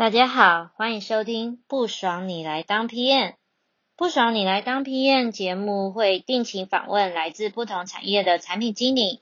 [0.00, 3.28] 大家好，欢迎收听《不爽你来当 PM》。
[3.96, 9.20] 不爽你来当 PM 节目会定期访问来自不同产业的产品经理，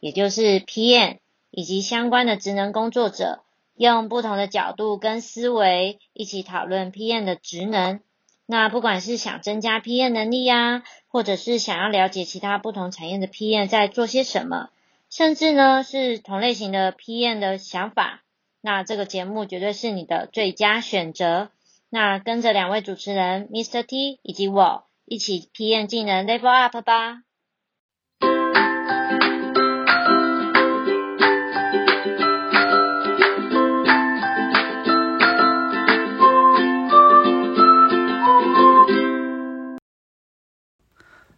[0.00, 1.16] 也就是 PM
[1.50, 3.40] 以及相关的职能工作者，
[3.74, 8.00] 用不同的角度跟思维一起讨论 PM 的职能。
[8.44, 14.68] 那不管是想增加 PM 能力呀，或者是想要了解其他不同产业的 PM 在做些什么，
[15.08, 18.22] 甚至呢是同类型的 PM 的想法，
[18.60, 21.50] 那这个节目绝对是你的最佳选择。
[21.90, 23.84] 那跟着两位主持人 Mr.
[23.84, 27.22] T 以及我一起体验技能 Level Up 吧。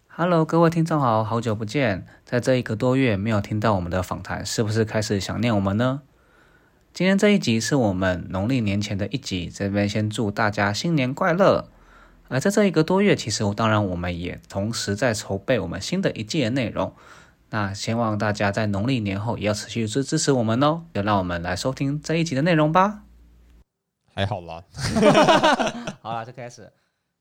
[0.09, 6.02] Hello，各位听众好，好久不见，在这一个多月没有听到我们的访谈，是不是开始想念我们呢？
[6.93, 11.69] 今天这一集是我们农历年前的一集，这边先祝大家新年快乐。
[12.29, 16.95] 而在这一个多月，其实我当然我们也同时在筹备我们新的一季的内容。
[17.51, 20.83] 那希望大家在农历年后也要持续支支持我们哦。
[20.93, 23.02] 就让我们来收听这一集的内容吧。
[24.13, 24.63] 还好啦，
[26.02, 26.71] 好了，就开始。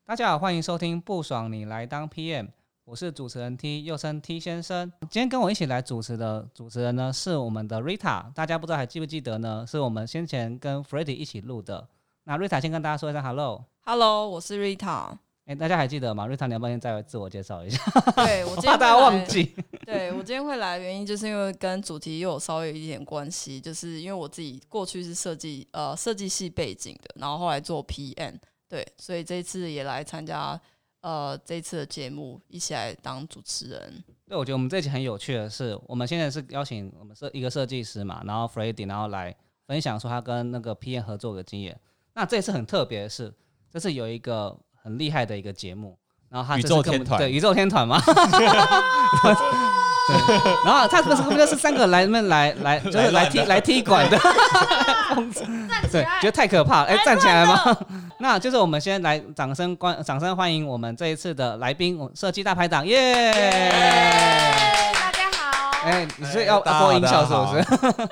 [0.06, 2.48] 大家好，欢迎收听不爽你来当 PM。
[2.90, 4.92] 我是主持人 T，又称 T 先生。
[5.12, 8.34] 今天跟我一起来主持的主持人呢，是我们的 Rita。
[8.34, 9.64] 大家不知道还记不记得呢？
[9.68, 11.88] 是我们先前跟 f r e d d y 一起录的。
[12.24, 13.64] 那 Rita 先跟大家说一声 Hello。
[13.82, 15.16] Hello，我是 Rita。
[15.46, 17.80] 哎，大家还记得吗？Rita，你要不要先再自我介绍一下？
[18.16, 19.24] 对我今天 怕大家忘。
[19.28, 19.56] 记。
[19.86, 30.60] 对我今天会来的原因，就是因为跟主题又有稍微有一点关系，就是因为我自己过去是设计呃设计系背景的，然后后来做 PM，对，所以这一次也来参加
[31.02, 34.04] 呃这次的节目，一起来当主持人。
[34.28, 41.80] 对，我觉得我们这一集很有趣的是，我们现在是邀请我们设一个设计师嘛，然后 f r e d d y 然后来分享说他跟那个 PM 合作的经验。
[42.14, 43.34] 那这次很特别的是，
[43.72, 45.98] 这次有一个很厉害的一个节目，
[46.30, 48.00] 然后他宇宙天团对宇宙天团嘛。
[50.10, 54.18] 对， 然后他不是不就是三个来们来来就是来踢来踢馆的，
[55.92, 57.78] 对，觉得太可怕了，哎，站起来吗？
[58.20, 63.32] 那就是我们先来掌声欢掌声欢迎我们这一次的来宾，我设计大排档，耶！
[64.94, 68.10] 大家好，哎，你是要大家要播音效是不是？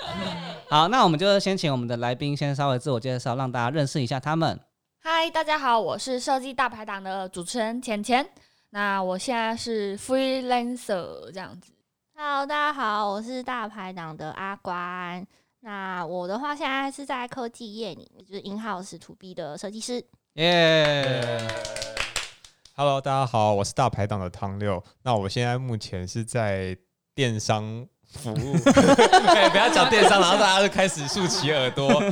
[0.70, 4.60] 好，那我们就先请我们的来宾先稍微自我介绍，让大家认识一下他们。
[5.04, 8.28] 嗨，大家好，我是设计大排档的主持人浅浅。
[8.72, 11.72] 那我现在是 freelancer 这样子。
[12.20, 15.24] Hello，大家好，我是大排档的阿关。
[15.60, 20.04] 那我的话，现在是在科技业里，就是 in house to B 的设计师。
[20.34, 21.48] 耶
[22.76, 24.84] ！Hello，大家好，我是大排档的汤六。
[25.04, 26.76] 那我现在目前是在
[27.14, 28.56] 电商服务，
[29.36, 32.04] 哎不要讲电商，然后大家就开始竖起耳朵，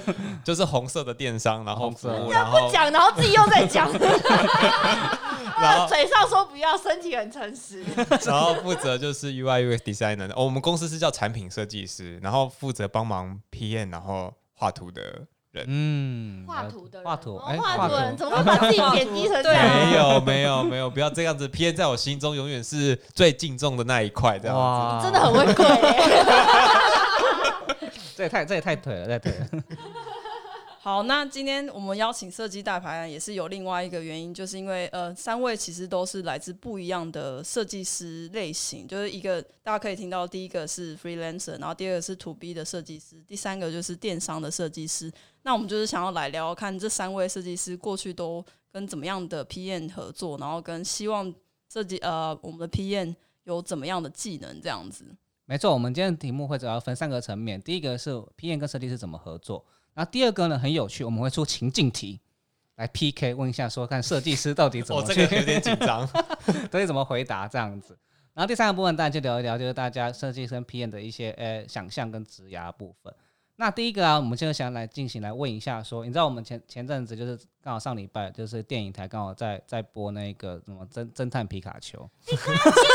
[0.44, 3.92] 就是红色的电商，然后红色服务，然后讲，然后自己又在讲，
[5.66, 7.84] 然后嘴上说不要，身体很诚实。
[8.26, 15.02] 然后负责就是 UI UX designer，哦，我们公司是叫产品设计师，然后负责帮忙 PM，然后画图的
[15.52, 15.66] 人。
[15.68, 19.66] 嗯，画图的人，画图，哦哎，画图的人怎么会把自己贬低成这样？
[19.66, 25.06] 没有没有没有，不要这样子 P N 在我心中永远是最敬重的那一块，这样子。
[25.06, 25.66] 真的很会跪、
[28.16, 29.48] 这也太这也太腿了，太腿了。
[30.86, 45.12] 好，那今天我们邀请设计大排档也是有另外一个原因，就是因为呃，三位其实都是来自不一样的设计师类型，就是一个大家可以听到，第一个是 freelancer，然后第二个是 to B 的设计师，第三个就是电商的设计师。
[45.42, 51.34] 那我们就是想要来聊聊看这三位设计师过去都跟怎么样的 PM 合作，然后跟希望
[51.68, 55.04] 设计呃我们的 PM 有怎么样的技能这样子。
[55.48, 62.20] 没错，我们今天的题目会主要分三个层面，第一个是 PM 跟设计师怎么合作，然后第二个呢很有趣，我们会出情境题
[62.76, 66.08] 来 PK，问一下说看设计师到底怎么哦，这去个有点紧张。
[66.70, 67.98] 到底怎么回答这样子。
[68.34, 73.12] 然后第三个部分，大家就聊一聊，就是大家设计跟 PM 的一些呃想象跟职涯部分。
[73.58, 81.98] 那第一个啊，我们就想来进行来问一下说，你知道我们前前阵子就是刚好上礼拜就是电影台刚好在在播那个什么侦侦探皮卡丘，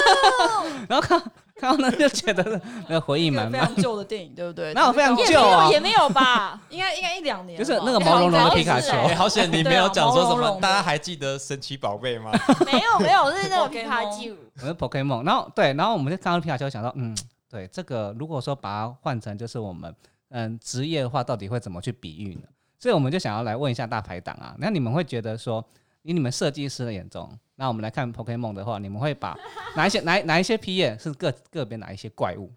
[0.86, 1.18] 然后看
[1.56, 4.72] 看到呢就觉得那个回忆一个满满非常，旧的电影，对不对？
[4.76, 6.60] 那我非常旧啊也没有吧？
[6.68, 12.30] 应该应该一两年，就是那个毛茸茸的皮卡丘好险你没有讲说什么，大家还记得神奇宝贝吗？
[12.66, 14.36] 没有没有，是那个皮卡丘。
[14.60, 17.16] 我是 Pokemon，然后对，然后我们就看到皮卡丘，想到嗯，
[17.48, 19.94] 对，这个如果说把它换成就是我们
[20.30, 22.42] 嗯职业的话，到底会怎么去比喻呢？
[22.78, 25.64] 所以我们就想要来问一下大排档啊，那你们会觉得说，
[26.02, 29.36] 以你们设计师的眼中，那我们来看 Pokemon 的话，你们会把
[29.76, 32.50] 哪一些哪哪一些 P 验是个个别哪一些怪物？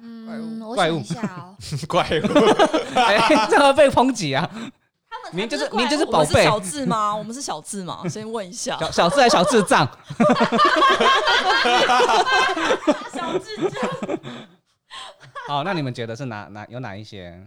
[0.00, 1.56] 嗯，我怪物想一下哦，
[1.88, 2.26] 怪物，
[2.94, 4.48] 哎，这会被抨击啊！
[5.10, 7.16] 他们明明就是才怪物明明就是宝贝小智吗？
[7.16, 8.06] 我们是小智吗？
[8.08, 8.78] 先问一下。
[8.78, 9.88] 小小智还小智障，
[13.12, 14.18] 小智障。
[15.48, 17.40] 好， 那你们觉得是哪哪有哪一些？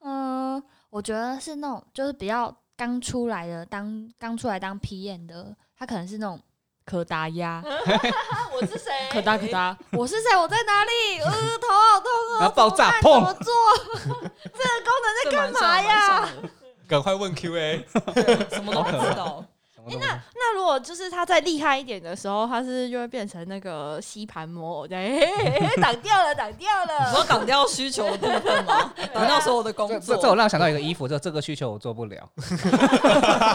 [0.00, 6.40] 嗯，我觉得是那种就是比较刚出来的，当刚出来当 PM 的，他可能是那种
[6.84, 7.62] 可达鸭，
[8.54, 8.90] 我是谁？
[9.10, 10.36] 可达可达， 我是谁？
[10.36, 11.20] 我在哪里？
[11.20, 13.52] 呃，头好痛哦，然后爆炸怎么办砰怎么做？
[14.44, 16.28] 这个功能在干嘛呀？
[16.88, 17.84] 赶快问 Q&A。
[18.50, 19.44] 什么都不知道。
[19.88, 27.26] 那那如果就是他再厉害一点的时候，他是是就会变成那个吸盘魔偶，这样嘿嘿嘿挡掉了，挡掉你说了。
[27.26, 28.92] 挡掉需求的部分吗？
[29.14, 30.16] 挡掉所有的工作。
[30.16, 32.28] 这这我让我想到一个衣服，这这个需求我做不了。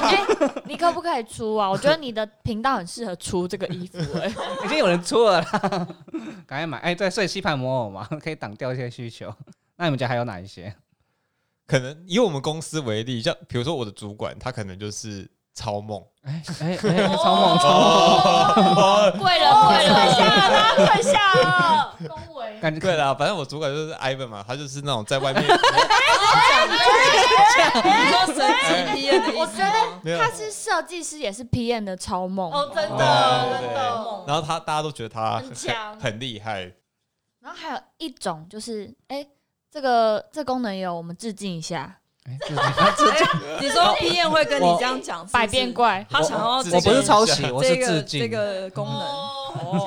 [0.02, 0.26] 哎，
[0.66, 1.70] 你可不可以出啊？
[1.70, 4.28] 我觉得你的频道很适合出这个衣服，哎，
[4.66, 5.88] 已经有人出了啦，
[6.48, 6.78] 赶快买！
[6.80, 9.34] 哎，对，所以吸盘魔偶嘛，可以挡掉一些需求。
[9.76, 10.74] 那你们家还有哪一些？
[11.68, 19.20] 可能以我们公司为例，像比如说我的主管，他可能就是超梦，哎哎哎，超梦 超梦！
[19.20, 21.96] 贵 了贵了，下了，大家快下了。
[22.08, 22.60] 恭维。
[22.62, 25.58] 感觉对啦，反正我主管就是 Ivan 嘛，他就是那种在外面你说
[28.34, 28.38] 神
[29.36, 30.00] 我觉思吗？
[30.04, 32.52] 没有他是设计师，也是 PM 的超梦。
[32.52, 36.72] 哦，真的，真的，然后他大家都觉得他很强很厉害，
[37.42, 39.26] 然后还有一种就是，哎，
[39.72, 41.98] 这个这功能有，我们致敬一下，
[42.32, 43.12] 哎自己啊自
[43.60, 48.22] 己你说 P N 会跟你这样讲，百变，怪，他想要我我不是抄袭，我是这个致敬。
[48.22, 49.00] 这个功能。
[49.00, 49.38] 哦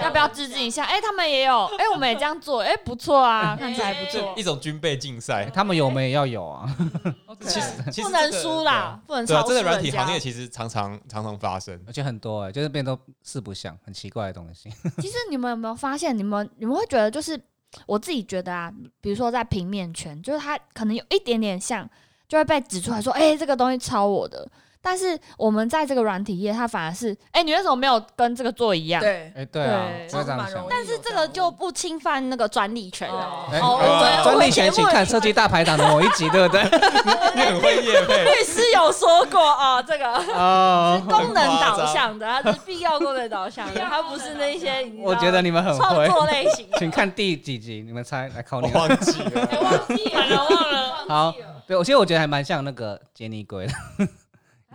[0.02, 0.84] 要不要致敬一下？
[0.84, 4.42] 哎，他们也有，哎，我们也这样做，哎，不错啊，看起来不错一。
[4.42, 5.46] 种军备竞赛。
[5.46, 6.68] 他们有，我们也要有啊。
[7.40, 11.80] 其实不能这个输啦，不能对啊，超这个软体行业其实常常常常发生。
[11.86, 14.68] 而且很多哎、就是变都四不像，很奇怪的东西。
[15.00, 17.40] 其实你们有没有发现，你们你们会觉得，就是
[17.86, 18.70] 我自己觉得啊，
[19.00, 21.88] 比如说在平面圈，就是它可能有一点点像，
[22.28, 24.46] 就会被指出来说，哎、这个东西抄我的。
[24.84, 29.00] 但是我们在这个软体业，它反而是，哎、你为什么没有跟这个做一样？
[29.00, 30.66] 对，哎、对啊，这样想。
[30.68, 33.48] 但是这个就不侵犯那个专利权了。
[33.50, 36.62] 哎、哦专利权请看设计大排档的某一集，对不对？
[37.34, 46.78] 你很会业配，律师有说过啊，这个哦，功能导向的，它是必要功能导向的，它不是那些 我觉得你们很创会，作类型的。
[46.78, 49.48] 请看第几集，你们猜，来考你忘记了。
[49.62, 50.94] 忘记了， 忘了。
[51.08, 51.34] 好，
[51.66, 53.72] 对，我其实我觉得还蛮像那个杰尼龟的，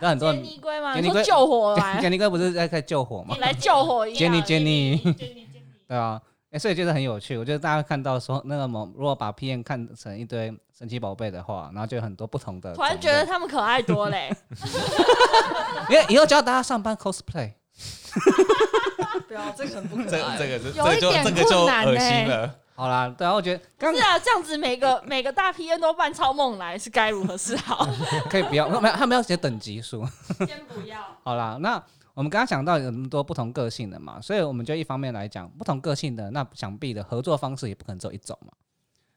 [0.00, 0.94] 知道很多杰人尼龟吗？
[0.94, 3.36] 杰尼龟你救火 杰来尼龟不是在在救火吗？
[3.40, 4.18] 来救火 一样。
[4.18, 5.14] 杰尼 杰尼，
[5.86, 6.20] 对啊，
[6.50, 7.36] 哎、所以就是很有趣。
[7.36, 12.74] 我觉得大家看到说那个某如果把 P N 看成一堆神奇宝贝的话，然后就有很多不同的。
[12.74, 14.34] 突然觉得他们可爱多嘞。
[15.88, 17.52] 因为以后教大家上班 cosplay，
[19.28, 20.36] 不要，这个很不可这爱。
[20.38, 22.54] 这个这有一点这个就这个就困难恶心欸了。
[22.80, 27.86] 好啦，对啊，我觉得刚是啊，这样子每个 每个大 P N 都扮超梦来，是该如何是好？
[28.30, 30.02] 可以不要，没有他们要写等级数。
[30.46, 30.98] 先不要。
[31.22, 31.74] 好啦，那
[32.14, 38.50] 我们刚刚讲到有那么多不同个性的嘛，所以我们就一方面来讲不同个性的，那想必的合作方式也不可能只有一种嘛。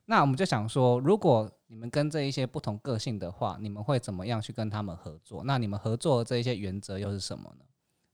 [0.08, 5.42] 那我们就想说，如果你们跟这一些不同个性的话，你们会怎么样去跟他们合作？
[5.46, 7.64] 那你们合作的这一些原则又是什么呢？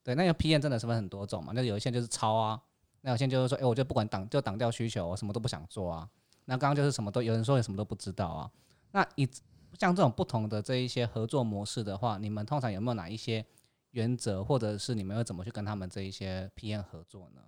[0.03, 2.61] 对，那个 P N 真的是分很多种嘛，那有一些就是抄啊，
[3.01, 6.09] 那有些就是说，哎、我就不管挡就挡掉需求，我什么都不想做啊。
[6.45, 8.51] 那刚刚就是什么都有人说你什么都不知道啊。
[8.91, 9.27] 那以
[9.77, 13.45] 像这种不同的这一些合作模式的话，你们通常有没有哪一些
[13.91, 17.41] 原则，或者是你们会怎么去跟他们这一些 PM 合作呢？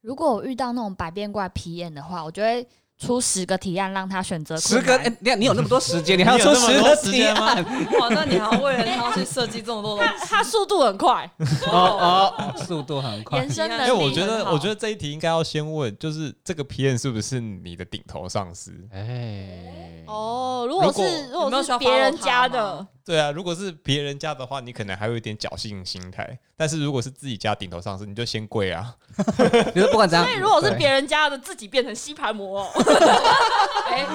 [0.00, 2.68] 如果我遇到那种百变怪 PM 的话，我觉得
[3.02, 5.06] 出十个提案让他选择十个，难。
[5.06, 7.64] 哎、你看你有那么多时间，你还要出十个提间吗案？
[7.98, 10.26] 哇，那你还要为了他去设计这么多东西？
[10.26, 11.28] 他速度很快，
[11.70, 13.50] 哦哦，速度很快延。
[13.50, 18.72] 伸能力因为我觉得，我觉得这一题应该要先问，就是这个 PM 是不是你的顶头上司？
[18.92, 26.24] 哎，哦，如果如果是如果是别人家吗的，对啊，如果是别人家的话，你可能还会有一点侥幸心态；
[26.56, 28.96] 但是如果是自己家顶头上司，你就先跪啊。
[29.74, 32.70] 你说不管怎样，所以如果是对别人家的，自己变成吸盘魔哦，
[33.90, 34.06] 哎，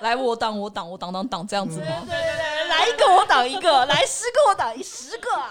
[0.00, 1.86] 来我挡我挡我挡挡挡这样子吗？
[2.06, 5.50] 对对对，来一个我挡一个，来十个我挡一十个啊。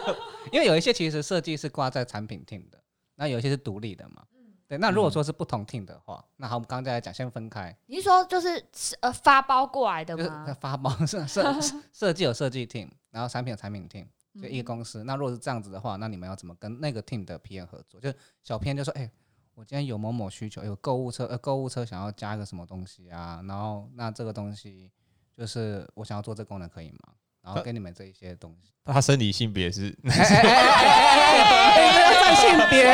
[0.50, 2.78] 因为有一些其实设计是挂在产品 team 的，
[3.16, 4.22] 那有一些是独立的嘛。
[4.66, 8.64] 对，那如果说是不同 team 的话，那好，我们刚刚再来讲，先分开，你是说就是
[9.00, 10.56] 呃发包过来的就是吗？
[10.60, 11.54] 发包 设设
[11.92, 14.06] 设计有设计 team，然后产品有产品 team，
[14.40, 15.04] 就一个公司。
[15.04, 18.00] 那如果是这样子的话，那你们要怎么跟那个 team 的 PM 合作？
[18.00, 19.10] 就小 PM 就说，哎、
[19.54, 24.90] 我今天有某某需求，有购物车，呃，购物车想要加一个什么东西啊，然后那这个东西
[25.36, 27.14] 就是我想要做这个功能可以吗？
[27.44, 28.70] 然后给你们这一些东西。
[28.86, 31.40] 他生理性别是哎哎哎哎
[31.72, 32.84] 哎哎，占性别。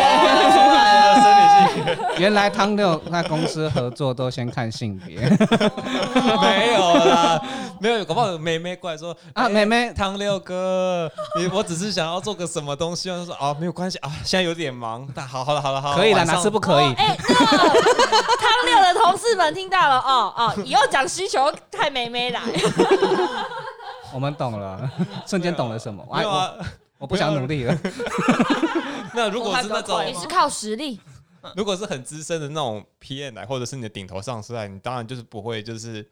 [1.20, 1.42] 生理
[1.74, 7.42] 性别原来汤六那公司合作都先看性别没有啦，
[7.80, 16.94] 没有，搞不好有妹妹过来说啊，哎妹妹汤六哥，你我只是想要做个什么东西，我就说啊，没有关系啊，现在有点忙，但好好了好了好了，可以了，哪次不可以？
[16.94, 17.08] 汤
[18.66, 22.40] 六的同事们听到了哦哦，以后讲需求太妹妹来，
[24.12, 24.90] 我们懂了，
[25.26, 26.04] 瞬间懂了什么？
[26.08, 26.64] 我？
[26.98, 27.74] 我不想努力了。
[29.14, 31.00] 那如果是那种你是靠实力。
[31.56, 36.06] 如果是很资深的那种 PM 来，或者是你的顶头上司来，你当然就是不会，就是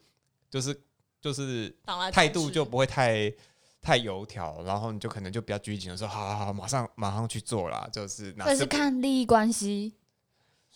[0.49, 0.75] 就是
[1.21, 1.71] 就是
[2.11, 3.31] 态度就不会太
[3.79, 9.93] 太油条，然后你就可能就比较拘谨的说，好好好，马上马上去做啦，就是哪所以是看利益关系。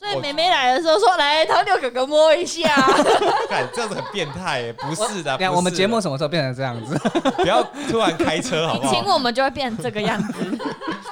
[0.03, 2.67] 所以妹妹来的时候说来唐六哥哥摸一下，
[3.49, 6.97] 干这样子很变态耶，不是的，我们节目什么时候变成这样子？
[7.37, 9.13] 不要突然开车好不好请好？
[9.13, 10.57] 我们就会变这个样子。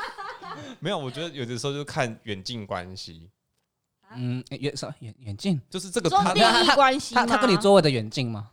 [0.79, 3.29] 没有，我觉得有的时候就看远近关系，
[4.15, 5.62] 嗯，远什么远远近？
[5.69, 8.50] 就是这个他说利益关系他他跟你吗座位的远近吗？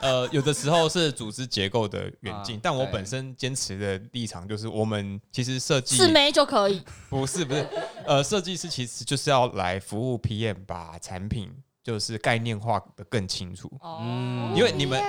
[0.00, 7.66] 呃，有的时候是组织结构的远近，啊但我本身坚持的立场就是，我们其实设计是没就可以，不是不是，
[8.06, 11.50] 呃，设计师其实就是要来服务 PM，把产品
[11.82, 13.70] 就是概念化的更清楚。
[13.82, 15.02] 嗯因为你们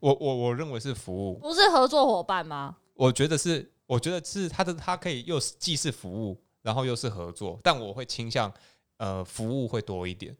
[0.00, 2.76] 我我我认为是服务，不是合作伙伴吗？
[2.94, 8.52] 我觉得是，我觉得是他的他可以又是既是服务，然后又是合作，但我会倾向
[8.98, 10.36] 呃服务会多一点。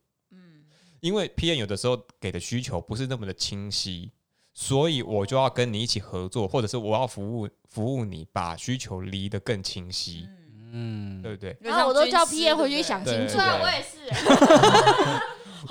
[0.99, 4.11] 嗯，因为 PM 有的时候给的需求不是那么的清晰，
[4.52, 10.28] 所以我就要跟你一起合作，或者是我要服务服务你，把需求离得更清晰，
[10.73, 11.57] 嗯，对不对？
[11.61, 13.45] 然后我都叫 P N 回去想清对楚对。
[13.45, 13.99] 啊，对我也是。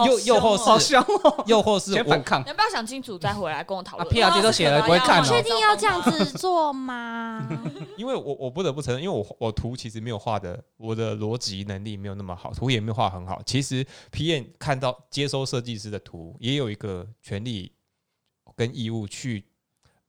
[0.06, 5.25] 又又或好是凶哦， 又或是我先反抗要不要想清楚再回来跟我讨啊论？！P R G 都写了，不会看哦。
[5.25, 7.48] 确定要这样子做吗？
[7.98, 13.41] 因为我我不得不承认，因为我我图其实没有画的，我的逻辑能力没有那么好，图也没有画很好。
[13.46, 17.72] 其实 P N 看到接收设计师的图，也有一个权利
[18.56, 19.46] 跟义务去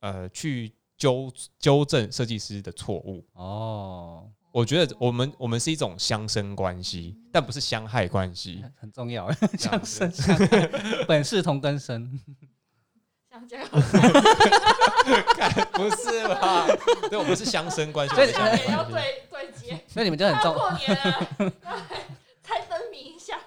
[0.01, 3.25] 呃去纠纠正设计师的错误。
[3.35, 8.65] 哦，我觉得我们我们是一种相生关系，但不是相害关系。
[8.81, 10.69] 很重要， 相生相克，
[11.07, 12.19] 本是同根生。
[13.31, 13.69] 像这样，
[15.73, 16.67] 不是吧？
[17.11, 18.15] 对，我们是相生关系。
[18.15, 19.85] 所以我们是相生要对对接。
[19.87, 21.53] 所以你们就很重，过年了，
[22.43, 23.39] 才灯谜一下。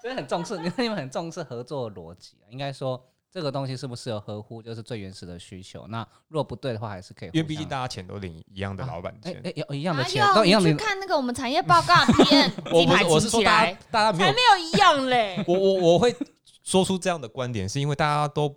[0.00, 2.48] 所以很重视，你你们很重视合作的逻辑啊。
[2.48, 5.86] 应该说，这个东西是不是有合乎，就是最原始的需求。
[5.86, 7.30] 那若不对的话，还是可以。
[7.32, 9.40] 因为毕竟大家钱都领一样的老板钱。
[9.44, 10.26] 哎哎有一样的哪钱，有？
[10.26, 10.74] 你去都一样的。
[10.74, 11.94] 看那个我们产业报告
[12.24, 14.12] 片， 我鸡排不是我是说请起来大家。
[14.12, 15.44] 大家没有还没有一样嘞。
[15.48, 16.14] 我我我会
[16.62, 18.54] 说出这样的观点，是因为大家都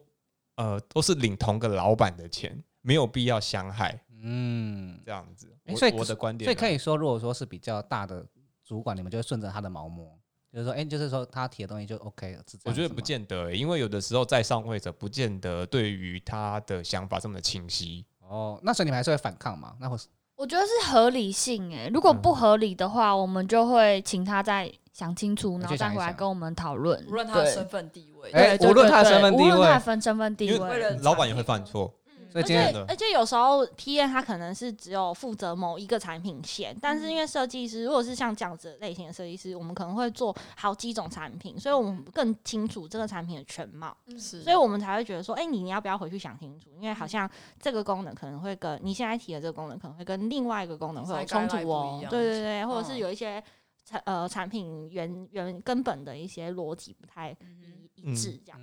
[0.55, 5.55] 呃都是领同个老板的钱，没有必要相害嗯，这样子。
[5.77, 8.25] 所以我的观点啊，所以可以说，如果说是比较大的
[8.65, 10.17] 主管，你们就会顺着他的毛摸，
[10.53, 12.43] 就是说，哎，就是说他提的东西就 OK 了。
[12.65, 18.05] 我觉得不见得欸、因为有的时候在上位者不见得对于他的想法这么的清晰。
[18.29, 19.73] 哦，那所以你们还是会反抗嘛？
[19.79, 27.03] 那会是我觉得是合理性诶，如果不合理的话，我们就会请他再想清楚，然后再回来跟我们讨论。
[27.07, 32.02] 无论他的身份地位，哎无论他的身份地位无论他的身份地位，老板也会犯错，而
[32.33, 46.71] 所以今天且而且有时候 P N 他可能是只有负责某一个产品线，但是因为设计师如果是像这样子类型的设计师，我们可能会做好几种产品，所以我们更清楚这个产品的全貌，是，所以我们才会觉得说，哎、你你要不要回去想清楚？
[46.79, 53.03] 因为好像这个功能可能会跟你现在提的这个功能可能会跟另外一个功能会有冲突哦对对对，或者是嗯。
[53.03, 53.43] 有一些
[53.83, 58.59] 产呃产品原原根本的一些逻辑不太嗯一一致，这样。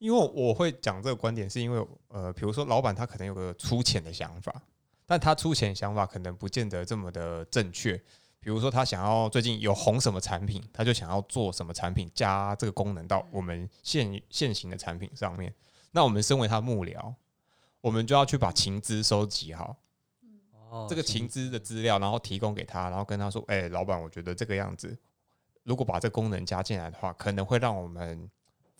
[0.00, 4.62] 因为我会讲这个观点，是因为呃，比如说老板他可能有个粗浅的想法，
[5.04, 7.96] 但他粗浅想法可能不见得这么的正确。
[8.40, 15.54] 比如说他想要最近有红什么产品，他就想要做什么产品加这个功能到我们现现行的产品上面。
[15.92, 17.14] 那我们身为他幕僚，
[17.82, 19.76] 我们就要去把情资收集好，
[20.70, 24.96] 哦这个情资的资料，然后提供给他，然后跟他说：“哎、老板，我觉得这个样子，
[25.64, 28.30] 如果把这功能加进来的话，可能会让我们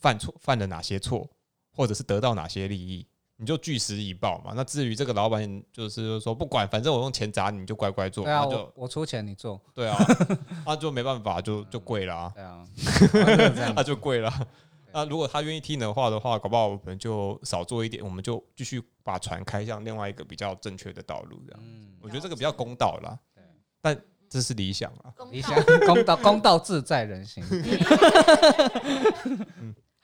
[0.00, 1.28] 犯错，犯了哪些错，
[1.76, 4.52] 或者是得到哪些利益，你就据实以报嘛。
[4.56, 9.96] 那至于这个老板，就是说不管，反正我用钱砸你，你就乖乖做，对啊，那就我我出钱你做，对啊，
[10.66, 12.66] 那就没办法，就就跪了啊，对啊，
[13.76, 14.32] 那就跪了。
[14.92, 21.60] 那如果他愿意听的话的话，搞不好我们就少做一点，我们就继续把船开向另外一个比较正确的道路，这样。
[21.62, 23.44] 嗯，我觉得这个比较公道啦对，
[23.80, 23.96] 但
[24.28, 25.14] 这是理想啊。
[25.30, 25.54] 理想
[25.86, 27.44] 公道公道自在人心。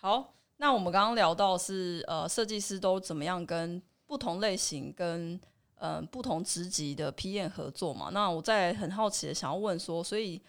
[0.07, 5.37] 好，那我们刚刚聊到是呃，设计师都怎么样跟不同类型跟
[5.75, 8.11] 呃不同职级的 PM 合作嘛？
[8.13, 10.41] 那我在很好奇的想要问说，所以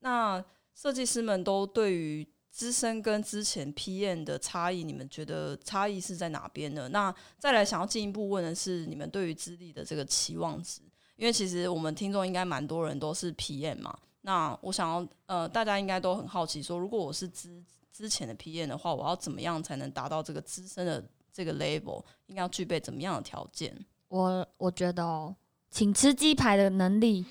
[0.00, 6.86] 那设计师们都对于资深跟之前 PM 的差异，你们觉得差异是在哪边呢？
[6.90, 10.82] 那再来想要进一步问的是，你们对于资历的这个期望值，
[11.16, 13.98] 因为其实我们听众应该蛮多人都是 PM 嘛。
[14.20, 17.64] 那我想要呃，大家应该都很好奇说，如果我是资
[17.98, 22.00] 之前的 P N 的话，我要怎么样才能达到这个资深的这个 level？
[22.26, 23.76] 应该要具备怎么样的条件？
[24.06, 25.34] 我我觉得哦，
[25.68, 27.26] 请吃鸡排的能力，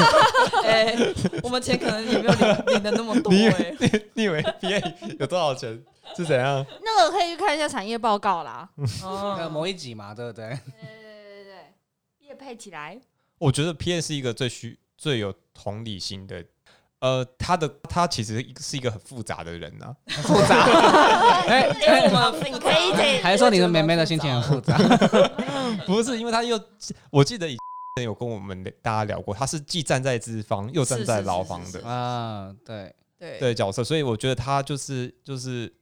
[0.62, 0.94] 哎、
[1.42, 5.82] 我们钱可能也没有领领的那么多你以哎、为你以为 PA 有多少钱？
[6.14, 6.62] 是怎样？
[6.84, 8.68] 那个可以去看一下产业报告啦。
[9.02, 10.48] 哦那某一集嘛，对不对？
[10.50, 13.00] 对对对对对，业配起来。
[13.38, 16.44] 我觉得 P N 是一个最需最有同理心的。
[17.00, 20.54] 呃，他的他其实是一个很复杂的人呐、复杂。
[21.46, 24.76] 哎 哎，我们可以得 还是说你的妹妹的心情很复杂？
[25.86, 26.60] 不是因为他又，
[27.10, 27.56] 我记得以
[27.96, 31.82] 前有跟我们大家聊过，他是既站在资方又站在劳方的。
[31.88, 33.38] 啊，对，对。
[33.38, 33.54] 对。
[33.54, 35.72] 角色，所以我觉得他就是就是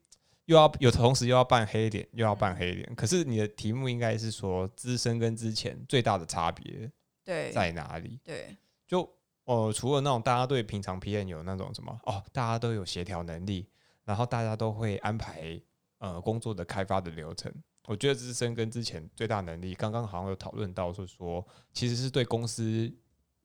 [0.45, 2.95] 又要有同时又要扮黑脸，又要扮黑脸。
[2.95, 6.89] 可是你的题目应该是说资深跟之前最大的差别
[7.25, 7.51] 对。
[7.51, 8.21] 在哪里？
[8.25, 8.57] 对。
[8.87, 9.09] 就
[9.49, 13.67] 呃，除了那种大家对平常 PM 有那种什么哦，大家都有协调能力，
[14.05, 15.59] 然后大家都会安排
[15.97, 17.51] 呃工作的开发的流程。
[17.87, 22.93] 我觉得资深跟之前最大能力，刚刚好像有讨论到，是说其实是对公司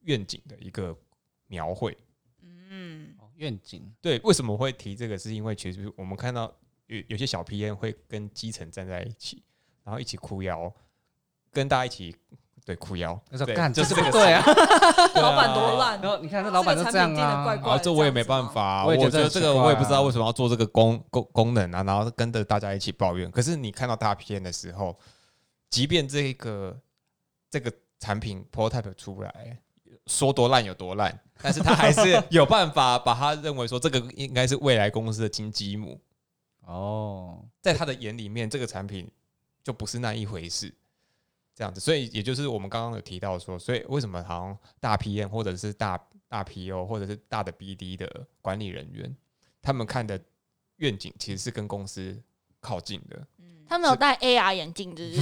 [0.02, 0.94] 愿景的一个
[1.48, 1.98] 描绘。
[2.42, 5.18] 嗯哦愿景对，为什么会提这个？
[5.18, 6.54] 是因为其实我们看到
[6.88, 9.42] 有有些小 PM 会跟基层站在一起，
[9.86, 10.70] 然后一起哭腰，
[11.50, 12.14] 跟大家一起
[12.66, 14.44] 对裤腰，对那时候干就是这个 对啊。
[15.16, 17.16] 老板多烂然，后你看这老板都这样啊。
[17.16, 23.30] 这个产品定得怪，怪啊，这我也没办法、啊，我觉得这个我也不知道为什么要做这个功功功能啊，然后跟着大家一起抱怨。
[23.30, 24.98] 可是你看到大片的时候，
[25.70, 26.80] 即便这个
[27.50, 29.58] 这个产品 prototype 出来，
[30.08, 36.00] 说多烂有多烂，但是他还是 有办法把他认为说这个应该是未来公司的金鸡母，
[36.66, 39.10] 哦，在他的眼里面，这个产品
[39.64, 40.74] 就不是那一回事。
[41.56, 49.16] 这样子，所以也就是我们刚刚有提到说，所以为什么好像大 PM 或者是大大 PO 或者是大的 BD 的管理人员，
[49.62, 50.20] 他们看的
[50.78, 52.20] 愿景其实是跟公司
[52.60, 53.28] 靠近的。
[53.66, 55.22] 他们有戴 AR 眼镜，就 是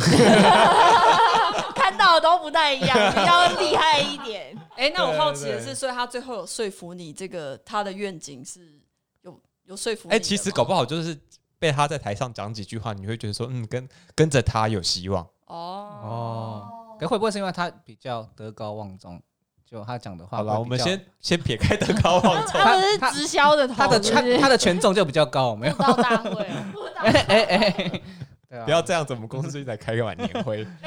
[1.76, 4.58] 看到的都不太一样，比较厉害一点。
[4.76, 8.82] 哎、那我好奇的是，所以他最后有说服你，这个他的愿景是
[9.22, 10.10] 有有说服？
[10.10, 11.18] 哎、其实搞不好就是
[11.60, 15.26] 被他在台上讲几句话，你会觉得说，嗯，跟跟着他有希望。
[15.52, 19.22] 哦哦，可会不会是因为他比较德高望重？
[19.66, 22.60] 就他讲的话好了，我们先先撇开德高望重。
[22.60, 25.74] 他们是直销的头，他的权他他的权重就比较高，没有？
[25.76, 26.44] 布道大会，
[27.00, 28.02] 哎哎哎，
[28.50, 30.68] 对啊，不要这样子，我们公司最近在开个晚年会。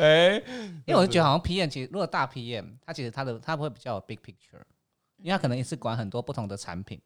[0.00, 0.42] 哎
[0.84, 4.60] 因为我就觉得好像 PM 其实如果大 PM，他其实他的他会比较有 big picture，
[5.18, 7.00] 因为他可能也是管很多不同的产品，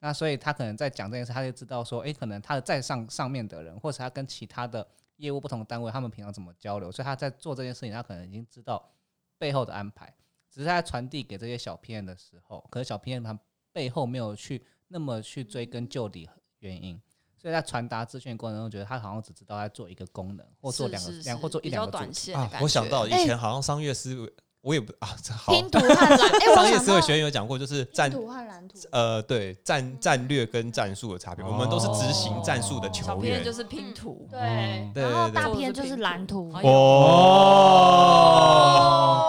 [0.00, 4.86] 那所以他可能在讲这件事，他就知道说，哎，可能他的在上上面的人，或者他跟其他的
[5.20, 8.90] 业务不同的单位，他们平常怎么交流，所以他在做这件事情，他可能已经知道
[9.38, 10.12] 背后的安排，
[10.50, 13.38] 只是他在传递给这些小 PM 的时候，可是小 PM 他
[13.72, 16.28] 背后没有去那么去追根究底
[16.58, 17.00] 原因。
[17.36, 23.06] 所以在传达资讯的过程中，觉得他好像只知道在做一个功能，或做两个两或做一两个主题啊我想到。
[23.06, 24.30] 以哎前好像商业思维，
[24.62, 25.52] 我也不啊，这好。
[25.52, 25.98] 拼图和蓝，
[26.38, 33.50] 哎，我想到商业思维学院有讲过，就是战拼图和蓝图，呃对战战略跟战术的差别，我们都是执行战术的球员片就。
[33.52, 36.62] 是拼图，对嗯，对然后对大片就是蓝图哎。
[36.62, 36.76] 哦，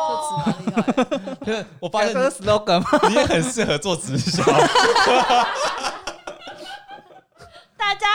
[0.07, 1.35] 这词 蛮厉害的。
[1.45, 2.87] 就是我发现这是 slogan 吗？
[3.09, 4.43] 你也很适合做直销，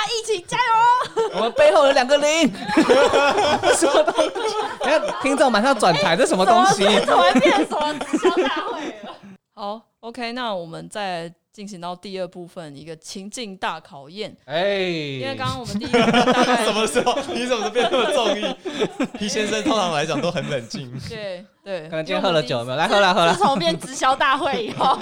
[0.06, 1.30] 一起加油！
[1.34, 2.52] 我们背后有两个零，
[3.76, 4.54] 什么东西？
[4.82, 6.84] 你看听众马上转台，这什么东西？
[7.04, 9.14] 怎么变成什么直销大会了？
[9.54, 14.36] 好，OK，那我们再进行到第二部分，一个情境大考验。
[14.44, 17.18] 哎，因为刚刚我们第一个大概 什么时候？
[17.32, 18.54] 你怎么变那么中意
[19.18, 20.92] 皮先生通常来讲都很冷静。
[21.08, 22.76] 对对，可能今天喝了酒，有没有？
[22.76, 23.42] 来喝了喝了自。
[23.42, 24.98] 从变直销大会以后，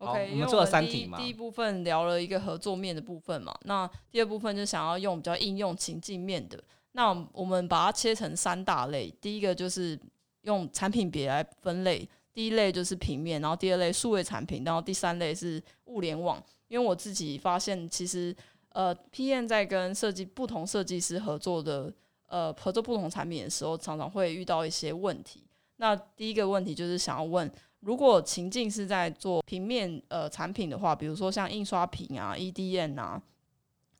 [0.00, 6.58] 好 OK，我们做了三题嘛第一部分聊了一个合作面的部分嘛，那第二部分就想要用比较应用情境面的。
[6.92, 9.98] 那我们把它切成三大类，第一个就是
[10.42, 16.42] 用产品别来分类，第一类就是平面，然后第二类数位产品，然后第三类是物联网。
[16.68, 18.34] 因为我自己发现，其实
[18.70, 21.92] 呃，PM 在跟设计不同设计师合作的
[22.26, 25.44] 呃合作不同产品的时候，常常会遇到一些问题。
[25.76, 33.20] 那第一个问题就是想要问，如果情境是在做平面呃产品的话，比如说像印刷品啊、EDN 啊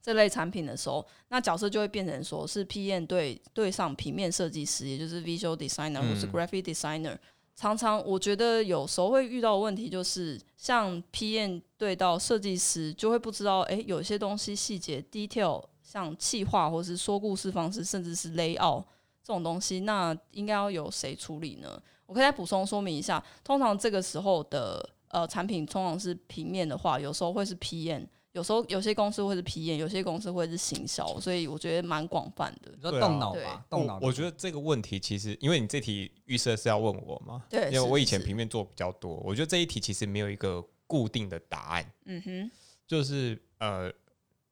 [0.03, 7.17] 这类产品的时候，那角色就会变成说是 PM 对对上平面设计师，也就是 Visual Designer 或是嗯 Graphic Designer。
[7.57, 18.83] 常常我觉得有时候会遇到的问题就是，像 PM 对到设计师，就会不知道，诶，有些东西细节 detail，像企划或是说故事方式，甚至是 layout
[19.23, 21.83] 这种东西，那应该要由谁处理呢？
[22.11, 32.73] 我可以再补充说明一下，通常这个时候的呃产品通常是平面的话，有时候会是 PM，有时候有些公司会是 PM，有些公司会是行销，所以我觉得蛮广泛的。
[32.75, 34.01] 你说动脑吧，动脑。
[34.03, 42.51] 我我觉得这个问题其实，因为你这题预设是要问我嘛，对因为我以前平面做比较多，我觉得这一题其实没有一个固定的答案，嗯哼，
[42.89, 43.89] 就是呃，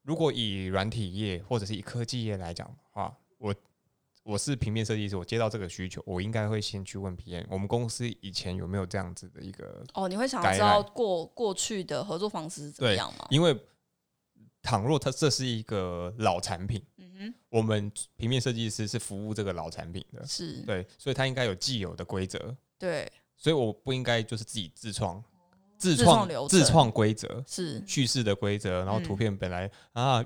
[0.03, 3.53] 如果以软体业或者是以科技业来讲的话，我
[4.29, 13.25] 我是平面设计师，我接到这个需求，我应该会先去问 PM，我们公司以前有没有这样子的一个，哦，你会想要知道过过去的合作方式是怎么样吗？
[13.31, 13.59] 因为
[14.61, 25.23] 倘若它这是一个老产品，嗯我们平面设计师是服务这个老产品的，，是，对，所以它应该有既有的规则，对，所以我不应该就是自己自创、
[25.79, 29.17] 自自创创流自创规则、是，叙事的规则，然后图嗯。
[29.17, 30.23] 片本来、啊，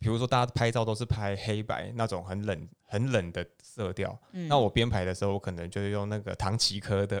[0.00, 7.18] 比如说大家拍照都是拍黑白那种很冷很冷的色调，嗯那我编排的时候，我可能就是用那个唐吉诃德。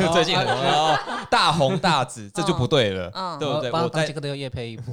[0.00, 0.98] 哦 最近很红 哦，
[1.30, 3.70] 大红大紫，这就不对了，嗯对不对？
[3.70, 4.92] 帮我这个都要夜配一波，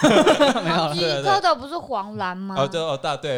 [0.64, 2.54] 没有了基对对科的不是黄蓝吗？
[2.56, 3.36] 哦，对哦，大对，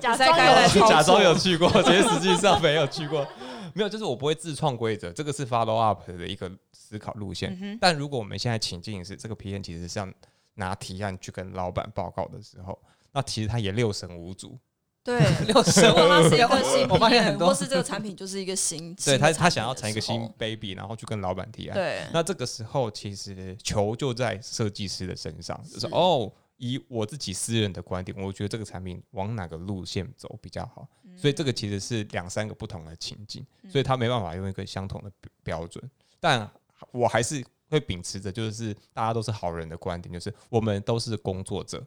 [0.00, 3.26] 假在开来装有操假装有去过，其实实际上没有去过。
[3.74, 7.56] 没有，就是我不会自创规则，这个是 follow up 的一个思考路线。
[7.60, 10.08] 嗯，但如果我们现在情境是这个 PM 其实是要
[10.54, 12.80] 拿提案去跟老板报告的时候，
[13.12, 14.58] 那其实他也六神无主，
[15.02, 21.74] 对， 六十如果它是一个新我发现很多是这个产品就是一个新，对他他想要成一个新 baby，然后去跟老板提案。
[21.74, 35.10] 对，那这个时候其实球就在设计师的身上，就是是哦，以我自己私人的观点，我觉得这个产品往哪个路线走比较好，所以这个其实是两三个不同的情境，所以他没办法用一个相同的
[35.42, 36.50] 标标准，但
[36.90, 41.84] 我还是会秉持着就是大家都是好人的观点，就是我们都是工作者。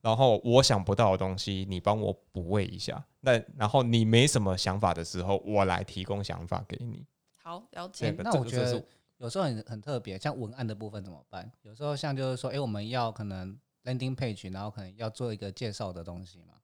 [0.00, 3.04] 然后我想不到的东西，你帮我补位一下。
[3.20, 7.04] 那然后你没什么想法的时候，我来提供想法给你。
[7.42, 8.82] 好了解，那我觉得
[9.16, 11.50] 有时候很很特别，像文案的部分怎么办？
[11.62, 16.54] 有时候像就是说，哎，我们要可能 landing page，然后可能要做一个介绍的东西嘛。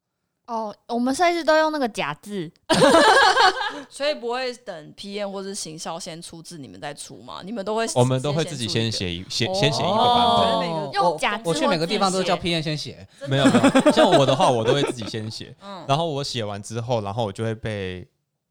[0.46, 2.50] 哦，我们设计师都用那个假字，
[3.88, 7.40] 所以不会等 PM 或是行销先出字，你们再出嘛？
[7.42, 10.92] 你们都会，我们都会自己先写一先哦先写一个版本。
[10.92, 13.52] 用假字我去每个地方都是叫或 P N 先写，没有没
[13.86, 18.00] 有， 像我的话，我都会自己先写，嗯，然后我写完之后，然后我就会被，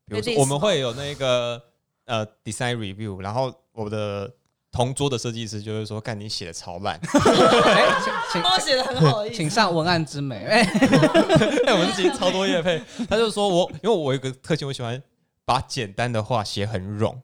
[0.08, 1.62] 比如被说 diss 我们会有那个
[2.06, 4.32] 呃 design review，然后我的
[4.74, 10.64] 同桌的设计师就会说，干你写的超烂， 哎，请帮我写的很好的意思，请上文案之美，哎，
[11.68, 15.02] 哎，我们自己超多页配，他就说我因为我有一个特性，我喜欢
[15.46, 17.16] 把简单的话写很冗，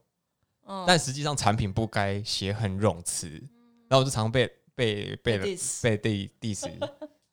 [0.68, 0.84] 嗯。
[0.88, 3.28] 但实际上产品不该写很冗词，
[3.88, 6.70] 然后我就常被被被被 diss 被 diss diss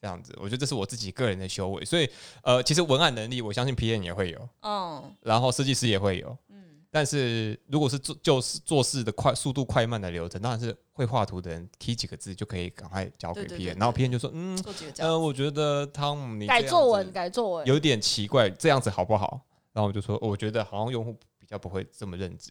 [0.01, 2.09] 这样子，我觉得这是我自己个人的修为，所以
[2.43, 5.03] 呃，其实文案能力，我相信 PM 也会有，嗯。
[5.23, 6.46] 然后设计师也会有，嗯，
[6.97, 14.59] 但是如果是做就是做事的快速度快慢的流程，当然是会画图的人 key 几个字就可以赶快交给对对 PM，对然后对 PM 就说嗯
[14.97, 17.67] 呃，我觉得汤姆你改作文，改作文。
[17.67, 19.43] 有点奇怪，这样子好不好？
[19.75, 22.51] 然后我就说，我觉得好像用户比较不会这么认知。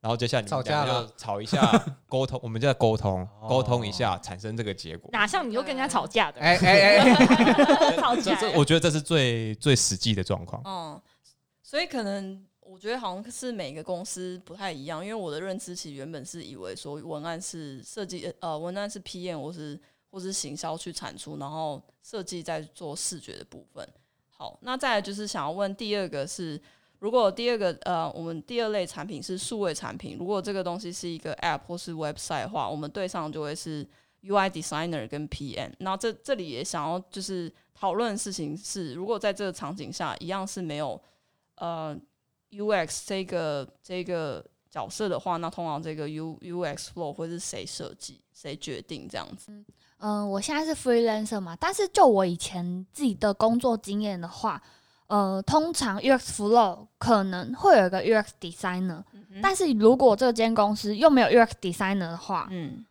[0.00, 5.08] 然后接下来你们吵架了两个 就吵一下， 沟通，我们就在沟通，哦 沟通一下，产生这个结果。
[5.12, 10.60] 哪像你又跟人家吵架的，哎哎哎，吵架我觉得这是最最实际的状况。
[10.64, 11.00] 嗯，
[11.62, 19.78] 所以可能我觉得好像是每个公司不太一样，因为我的认知其实原本是以为说文案是设计，呃，文案是 PM 或是
[20.10, 23.86] 或是行销去产出，然后设计在做视觉的部分。
[24.28, 26.60] 好，那再来就是想要问第二个是，
[26.98, 33.86] 如果第二个呃，我们第二类产品是数位产品，如果这个东西是一个 App 或是 Website 的话，我们对上就会是
[34.22, 35.72] UI designer 跟 PM。
[35.78, 41.00] 那这这里也想要就是讨论的事情是，如果在这个场景下一样是没有
[41.54, 41.98] 呃
[42.50, 49.52] UX 这个这个角色的话，那通常这个 U UX flow 会是谁设计、谁决定这样子？
[49.98, 54.62] 嗯，我现在是 freelancer 嘛，但是就我以前自己的工作经验的话，
[55.06, 59.02] 呃，通常 UX flow 可能会有一个 UX designer，、
[59.42, 62.84] 但是如果这间公司又没有 UX designer 的话，嗯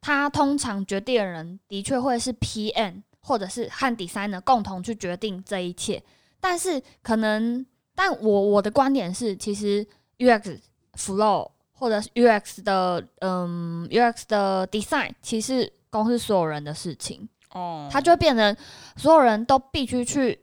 [0.00, 6.02] 他通常决定的人的确会是 PM 或者是和 designer 共同去决定这一切，
[6.40, 7.64] 但是可能
[8.04, 9.86] 但我我的观点是，其实
[10.18, 10.58] UX
[10.94, 18.56] flow 或者是 UX 的嗯 UX 的 design，其实公司所有人的事情，哦，它就会变成
[18.96, 20.36] 所有人都必须去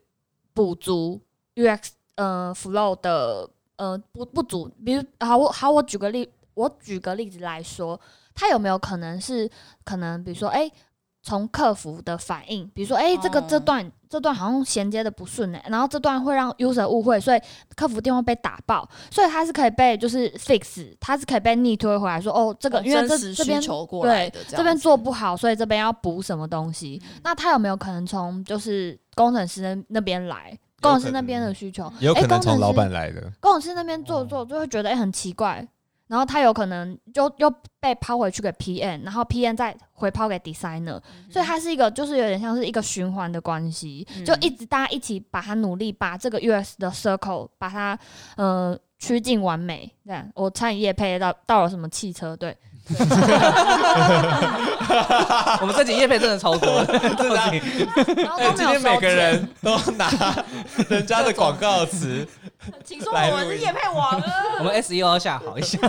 [0.54, 1.20] 补足
[1.56, 4.72] UX 呃 flow 的呃不不足。
[4.86, 8.00] 比如好，我好，我举个例，我举个例子来说，
[8.34, 9.52] 它有没有可能是
[9.84, 10.72] 可能比如说，哎、
[11.22, 17.40] 从客服的反应，比如说，哎、这个这哦段这段好像衔接的不顺哎、然后这段会让 user 误会，所以
[17.76, 27.02] 客服电话被打爆，所以它是可以被就是 fix，它是可以被逆推回来说，哦，这个因为这这边需求过来的，这边做不好，所以这边要补什么东西？
[27.04, 30.58] 嗯那他有没有可能从就是工程师那那边来？
[30.82, 33.22] 工程师那边的需求，有可诶工程师能从老板来的。
[33.42, 35.68] 工程师那边做做就会觉得哎、诶很奇怪，
[36.10, 41.00] 然后他有可能就又被抛回去给 PM，然后 PM 再回抛给 designer，、
[41.32, 47.98] 所以它是一个就是有点像是一个循环的关系，嗯就一直大家一起把它努力把这个 US 的 circle 把它
[48.38, 49.90] 呃趋近完美。
[50.04, 52.58] 这样，我餐饮业配到到了什么汽车对。
[55.62, 57.40] 我们这集叶配真的超多的， 真的。
[57.40, 57.62] 哎，
[58.56, 60.10] 今天每个人都拿
[60.90, 62.28] 人家的广告词，
[62.84, 64.22] 请说我是叶配王。
[64.60, 65.80] 我们 SEO 要下好一下。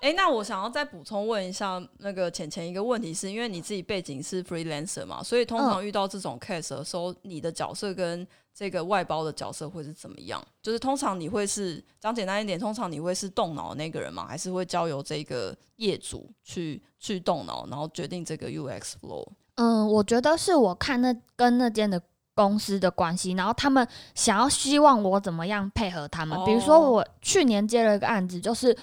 [0.00, 8.24] 哎、那我想要再补充问一下那个浅浅一个问题是，因为你自己背景是 freelancer 嘛，所以通常遇到这种 case 的时候，你的角色跟
[8.58, 10.44] 这个外包的角色会是怎么样？
[10.60, 14.26] 就是通常你会是讲简单一点，通常你会是动脑那个人吗？
[14.26, 19.24] 还是会交由这个业主去去动脑，然后决定这个 UX flow？
[19.54, 22.02] 嗯，我觉得是我看那跟那间的
[22.34, 26.36] 公司的关系，然后他们想要希望我怎么样配合他们。
[26.44, 28.76] 比如说，哦我去年接了一个案子，就是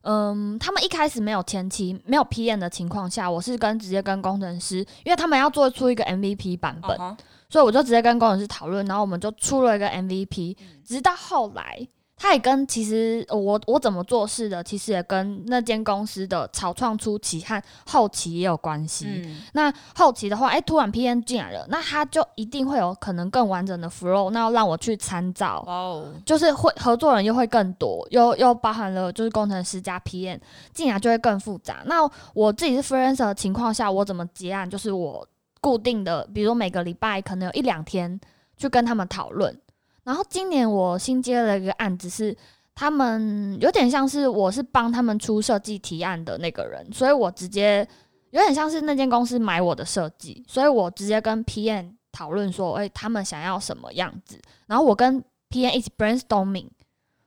[0.00, 7.16] 嗯，他们一开始没有前期没有 PM 的情况下，我是跟直接跟工程师，因为他们要做出一个 MVP 版本，啊哈
[7.48, 10.56] 所以我就直接跟工程师讨论，然后我们就出了一个 MVP。
[10.84, 19.06] 直到后来，他也跟其实呃我我怎么做事的，其实也跟那间公司的草创初期和后期也有关系。
[19.08, 25.62] 嗯，那后期的话，哎、突然 PM 进来了，那他就一定会有可能更完整的 flow，那要让我去参照。
[25.66, 30.38] 哇哦，就是会合作人又会更多，又又包含了就是工程师加 PM
[30.74, 31.82] 进来就会更复杂。
[31.86, 31.98] 那
[32.34, 34.68] 我自己是 freelancer 的情况下，我怎么结案？
[34.68, 35.26] 就是我
[35.60, 38.20] 固定的，比如说每个礼拜可能有一两天
[38.56, 39.58] 去跟他们讨论。
[40.04, 42.36] 然后今年我新接了一个案子是。
[42.80, 47.84] 他们有点像是我是帮他们出设计提案的那个人，所以我直接
[48.30, 56.68] 有点像是那间公司买我的设计，所以我直接跟 PM 讨论说，哎、他们想要什么样子，然后我跟 PM 一起 brainstorming，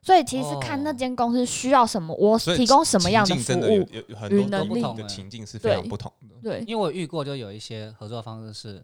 [0.02, 6.36] 所以其实看那间公司需要什么，我提供什么样的服务，有有很多与能力不同的情境是非常不同的。
[6.42, 8.84] 对，因为我遇过，就有一些合作方式是，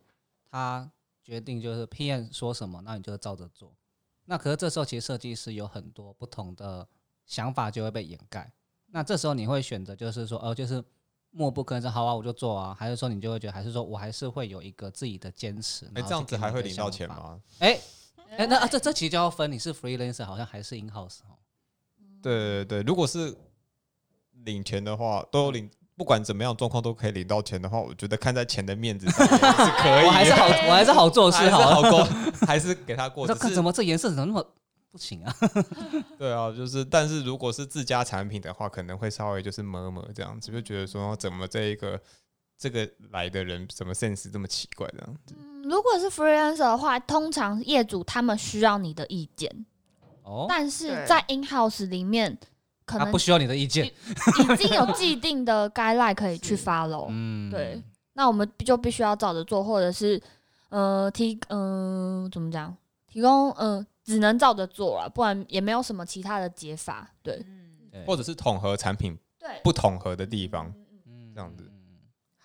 [0.51, 0.89] 他
[1.23, 3.73] 决定就是 PM 说什么，那你就照着做。
[4.25, 6.87] 那可是这时候其实设计师有很多不同的
[7.25, 8.51] 想法，就会被掩盖。
[8.91, 10.83] 那这时候你会选择就是说，哦，就是
[11.31, 15.85] 默不吭声，好啊，我就做啊，还是说你就会觉得，还是说我还是会有一个自己的坚持？
[15.87, 16.91] 哎，然后这样子还会领到？
[16.91, 17.41] 钱吗？
[17.59, 17.79] 哎
[18.35, 21.37] 哎，那啊这这其实就要分，你是 freelancer 好像还是 in house 哦。
[22.21, 23.35] 对对对，如果是
[24.43, 31.75] 领钱的话，都有领，不管怎么样状况都可以领到钱的话，我觉得看在钱的面子上面是可以， 我还是好，我还是好做事好了。
[31.75, 32.03] 好过，
[32.45, 33.23] 还是给他过。
[33.23, 34.45] 我说只是看怎么这颜色怎么那么
[34.91, 35.35] 不行啊？
[36.17, 41.99] 对啊，就是，但是如果是自家产品的话，可能会稍微就是磨磨这样子，就觉得说怎么这一个
[42.57, 45.35] 这个来的人怎么 sense 这么奇怪这样子。
[45.37, 49.65] 嗯如果是 freelancer 的话，通常业主他们需要你的意见，
[50.23, 52.37] 哦，但是在 in house 里面，
[52.85, 53.85] 可能不需要你的意见。
[53.85, 60.21] 已经有既定的 guideline 可以去 follow，嗯，对，那我们就必须要照着做，或者是
[60.69, 62.73] 呃提嗯、怎么讲，
[63.05, 67.11] 提供嗯、只能照着做了，不然也没有什么其他的解法。
[67.21, 67.45] 对。
[67.91, 68.05] 对。
[68.05, 70.73] 或者是统合产品对，不统合的地方，
[71.05, 71.69] 嗯这样子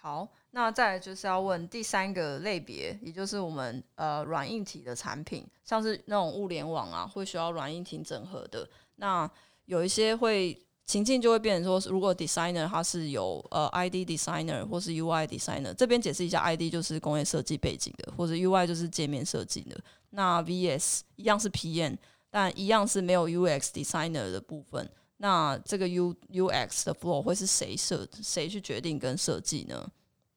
[0.03, 8.69] 好，那再来就是要问第三个类别，也就是我们呃软硬体的产品，像是那种物联网啊，会需要软硬体整合的。
[8.97, 9.31] 那
[9.67, 19.81] 有一些会情境就会变成说，如果 designer 他是有呃 ID designer 或是 UI designer，这边解释一下，ID 就是工业设计背景的，或者 UI 就是界面设计的。
[20.11, 21.97] 那 VS 一样是 PM，
[22.29, 24.91] 但一样是没有 UX designer 的部分。
[25.23, 29.89] 那这个 U UX 的 flow 会是谁设谁去决定跟设计呢？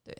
[0.03, 0.15] 对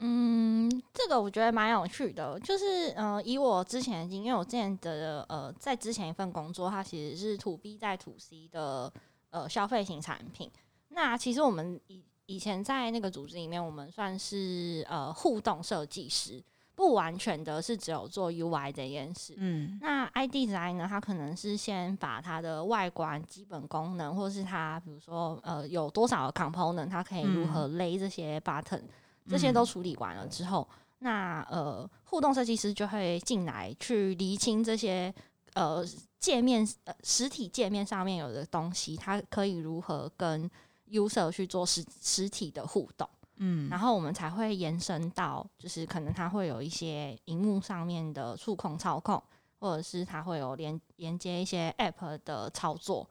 [0.00, 8.92] 嗯，这个我觉得蛮有趣的，就是呃，以我之前，因为我之前的呃，在之前一份工作，它其实是 to B 在 to C 的
[9.30, 10.50] 呃消费型产品。
[10.88, 16.42] 那其实我们以以前在那个组织里面，我们算是呃互动设计师。
[16.80, 19.34] 不完全的是只有做 UI 这件事。
[19.36, 28.80] 嗯那 ID design 呢，它可能是先把它的外观基本功能，或是它比如说呃有多少个 component，它可以如何勒这些 button，、
[29.28, 30.66] 这些都处理完了之后，
[31.00, 35.14] 那呃互动设计师就会进来去厘清这些
[35.52, 35.84] 呃
[36.18, 40.50] 界面呃实体界面上面有的东西，它可以如何跟
[40.90, 43.06] user 去做实实体的互动。
[43.42, 49.22] 嗯然后我们才会延伸到，就是可能它会有一些荧幕上面的触控操控，
[49.58, 53.08] 或者是它会有连连接一些 App 的操作，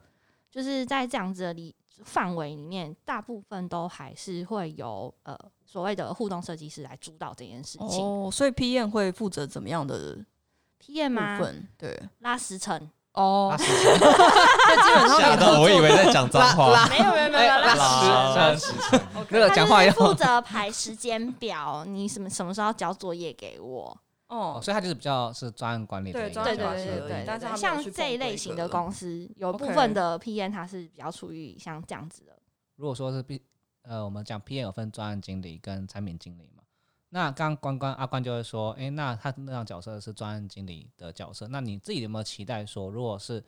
[0.52, 8.00] 就是在这样子的里范围里面，大部分都还是会由呃所谓的互动设计师来主导这件事情。
[8.04, 10.24] 哦，所以 PM 会负责怎么样的
[10.80, 11.39] PM 部吗？
[11.39, 11.68] 分？
[11.78, 12.89] 对，拉时程？
[13.13, 13.56] 哦。
[13.58, 13.65] 基
[14.93, 16.88] 本上吓到我以为在讲脏话。
[16.88, 19.00] 没有没有没有没有拉拉时程。
[19.00, 23.98] 时那个讲话要负责排时间表，你什么什么时候要交作业给我？
[24.28, 32.34] 哦，哦，所以他就是比较是专案管理的对专对对对对但是他没有像去这一类型的公司，有部分的 PM 它是比较处于像这样子的。
[32.76, 33.41] 如果说是 P
[33.82, 36.59] 呃，我们讲 PM 有分专案经理跟产品经理嘛，
[37.10, 43.43] 那刚刚关关阿关就会说，诶，那他那样角色是专案经理的角色，那你自己有没有期待说，如果是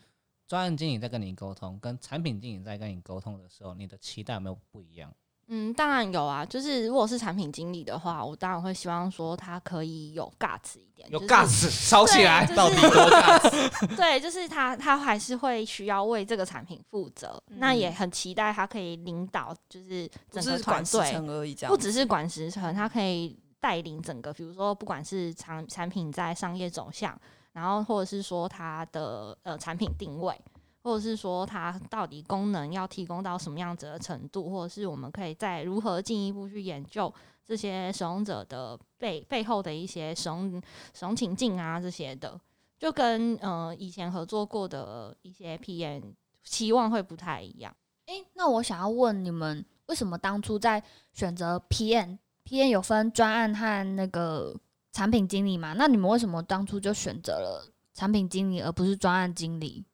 [0.47, 5.13] 专案经理在跟你沟通，跟产品经理在跟你沟通的时候，你的期待有没有不一样？
[5.54, 13.69] 嗯，当然有啊，就是如果是产品经理的话，我当然会希望说他可以有 guts 一点，有就是 guts 吵起来，对到底多 guts？
[13.97, 27.17] 对，就是他他还是会需要为这个产品负责，那也很期待他可以领导，就是不整个是管时团队，程而已，这样不只是管时程，他可以带领整个，比如说不管是产产品在商业走向，
[27.54, 30.36] 然后或者是说它的呃产品定位，
[30.84, 37.13] 或者是说它到底功能要提供到什么样子的程度，或者是我们可以再如何进一步去研究
[37.45, 40.62] 这些使用者的背背后的一些使用
[40.93, 42.39] 使用情境啊这些的，
[42.80, 47.71] 就跟呃以前合作过的一些 PM 期望会不太一样。
[48.08, 52.17] 诶，那我想要问你们，为什么当初在选择 PM？
[52.43, 54.56] P N 有分专案和那个
[54.91, 55.73] 产品经理嘛？
[55.73, 59.86] 那你们为什么当初就选择了产品经理，而不是专案经理？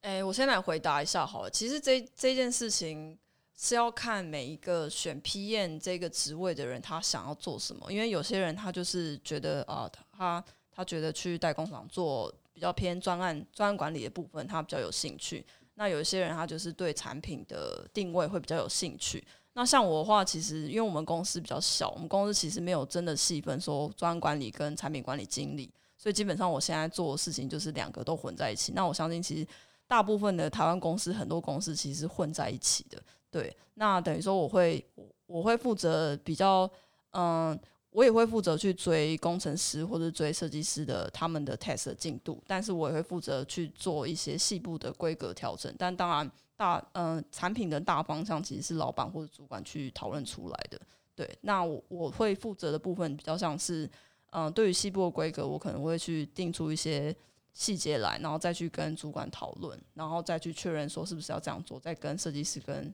[0.00, 1.50] 哎、我先来回答一下好了。
[1.50, 3.18] 其实这这件事情
[3.56, 15.44] 是要看每一个选 P N 这个职位的人他想要做什么，因为有些人他就是觉得啊、他他觉得去代工厂做比较偏专案专案管理的部分，他比较有兴趣。
[15.74, 19.22] 那有些人他就是对产品的定位会比较有兴趣。
[19.58, 28.70] 那像我的话，其实因为我们公司比较小，我们公司其实没有真的细分说专管理跟产品管理经理，所以基本上我现在做的事情就是两个都混在一起。
[28.70, 29.44] 那我相信其实
[29.88, 33.02] 大部分的台湾公司，很多公司其实混在一起的。
[33.32, 34.86] 对，那等于说我会
[35.26, 36.70] 我会负责比较，
[37.10, 37.58] 嗯，
[37.90, 45.74] 我也会负责去追工程师或者追设计师的他们的 test 进度，但是我也会负责去做一些细部的规格调整。
[45.76, 50.78] 但当然大嗯、产品的大方向其实是老板或者主管去讨论出来的。
[51.14, 53.88] 对，那我我会负责的部分比较像是，
[54.30, 57.14] 嗯、对于细部的规格，我可能会去定出一些
[57.52, 62.92] 细节来，然后再去跟主管讨论，然后再去确认说是不是要这样做，再跟设计师跟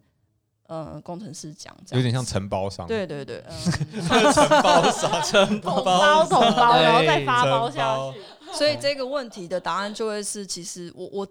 [0.67, 8.21] 呃工程师讲，这样有点像承包商，对对对， 嗯，承包商，承统包统包，然后再发包下去。
[8.53, 11.29] 所以这个问题的答案就会是，其实我我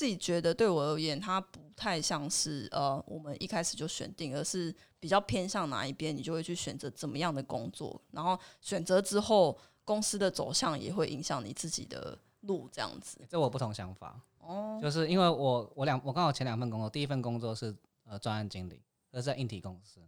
[0.00, 13.18] 自己觉得对我而言，它不太像是呃我们一开始就选定，而是比较偏向哪一边，你就会去选择怎么样的工作，然后选择之后，公司的走向也会影响你自己的路，这样子。
[13.28, 18.80] 这我不同想法，哦，就是因为我我两我刚好前两份工作，第一份工作是呃专案经理，
[19.12, 20.00] 而是在硬体公司。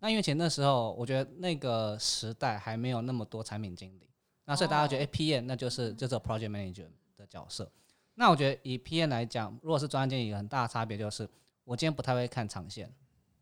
[0.00, 4.10] 那因为前那时候，我觉得那个时代还没有那么多产品经理，
[4.44, 7.72] 那所以大家觉得哎、诶 PM 那就是就是 project manager 的角色。
[8.18, 11.28] 那我觉得以 PM 来讲，如果是专案经理，有很大的差别就是，
[11.62, 12.92] 我今天不太会看长线，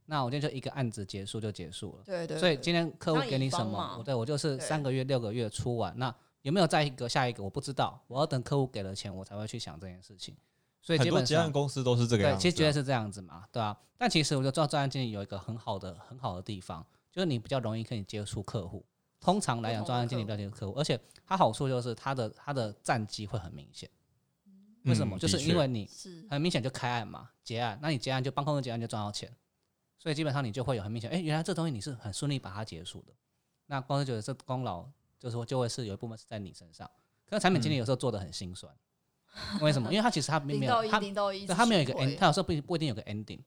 [0.04, 2.02] 那我今天就一个案子结束就结束了。
[2.04, 10.36] 对对所以今天客户给你什么，我对我就是三个月、六个月出完，那有没有再一个下一个我不知道，我要等客户给了钱，我才会去想这件事情。
[10.82, 12.42] 所以很多基本上，接案公司都是这个样，子对。
[12.42, 13.74] 其实绝对是这样子嘛，对啊。
[13.96, 18.84] 但其实我觉得做专案经理有一个很好的、很好的地方，就是你比较容易可以接触客户。
[19.18, 23.88] 通常来讲，专案经理比客较接触客户，而且它好处就是它的它的战绩会很明显。
[24.86, 25.16] 为什么？
[25.16, 25.88] 嗯就是因为你
[26.30, 29.30] 很明显就开案嘛，结案，那你结案就帮客户结案就赚到钱，
[29.98, 33.12] 所以基本上你就会有很明显，哎、原来这东西你是很顺利把它结束的，
[33.66, 34.84] 那公司觉得这功劳
[35.18, 36.90] 就是说就会是有一部分是在你身上，
[37.28, 38.72] 可是产品经理有时候做的很心酸，
[39.60, 39.90] 为什么？
[39.90, 41.00] 因为他其实他没有他
[41.54, 43.40] 他没有一个 end，他有时候不不一定有个 ending，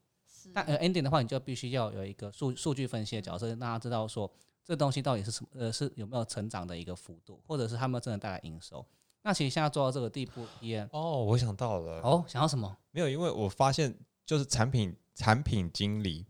[0.52, 4.30] 但呃 ending 的话，你就必须要有一个数数据分析的角色，让他知道说
[4.64, 5.48] 这东西到底是什么？
[5.54, 8.84] 呃，是有没有成长的一个幅度，或者是他们真的带来营收？
[9.22, 12.76] 那其实现在做到这个地步，PM 哦，我想到了，哦，想要什么？
[12.90, 13.94] 没有，因为我发现
[14.24, 16.26] 就是产品产品经理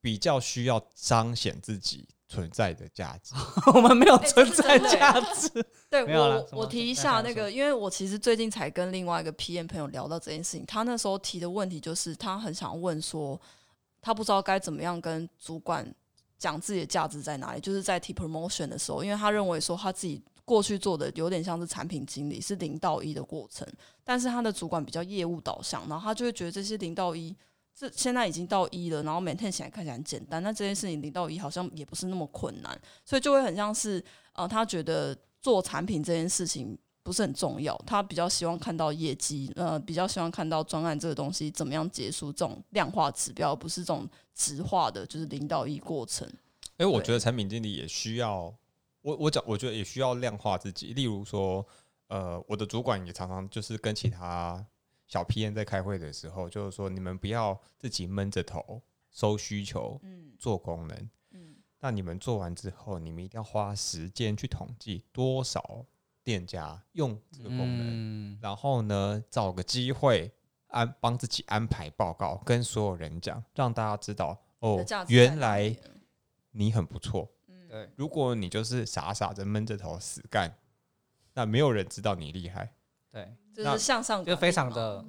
[0.00, 3.34] 比较需要彰显自己存在的价值。
[3.74, 5.48] 我们没有哎存在价值。
[5.88, 13.40] 对我我提一下那个，因为我其实最近才跟另外一个 PM 朋友聊到这件事情，他那时候提的问题就是他很想问说，
[14.02, 15.90] 他不知道该怎么样跟主管
[16.36, 23.66] 讲自己的价值在哪里，就是在提 promotion 的时候，因为他认为说他自己过去做的有点像是产品经理，是零到一的过程，
[24.02, 27.34] 但是他的主管比较业务导向，然后他就会觉得这些零到一。
[27.76, 34.00] 这现在已经到一了，然后 maintain 起来看起来很简单，那这件事情零到一好像也不是那么困难，所以就会很像是
[34.34, 46.28] 呃，他觉得做产品这件事情不是很重要，他比较希望看到业绩，呃，比较希望看到专案这个东西怎么样结束，这种量化指标，而不是这种直化的，就是零到一过程。
[46.78, 48.54] 因为我觉得产品经理也需要，
[49.04, 50.94] 我我讲，我觉得也需要量化自己。
[50.94, 51.64] 例如说，
[52.08, 54.66] 呃，我的主管也常常就是跟其他
[55.06, 61.10] 小 PM 在开会的时候，就是说你们不要自己闷着头收需求、嗯做功能。
[61.32, 65.84] 嗯，那你们做完之后，你们一定要花时间去统计多少
[66.22, 70.32] 店家用这个功能，嗯，然后呢，找个机会
[70.68, 75.76] 安帮自己安排报告，跟所有人讲，让大家知道哦原来
[76.52, 77.30] 你很不错。
[77.74, 80.56] 对，如果你就是傻傻的闷着头死干，
[81.32, 82.72] 那没有人知道你厉害。
[83.10, 85.04] 对，就是向上就非常的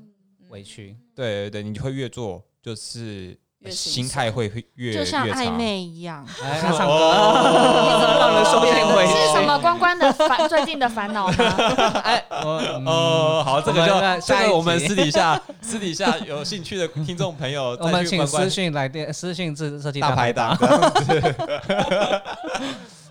[0.49, 0.97] 委屈。
[1.13, 3.71] 对对对，你会越做就是越心
[4.05, 5.51] 心态会会越就像暧。
[5.51, 6.25] 昧一样。
[6.43, 9.13] 哎， 他唱歌，哦让人受尽委屈。
[9.27, 11.33] 是什么 关关的烦最近的烦恼吗？
[12.03, 20.57] 哎，我嗯哦，好，这个就这下一个我们私底下私底下有兴趣的听众朋友，我们请私信来电，私信自设计大排排档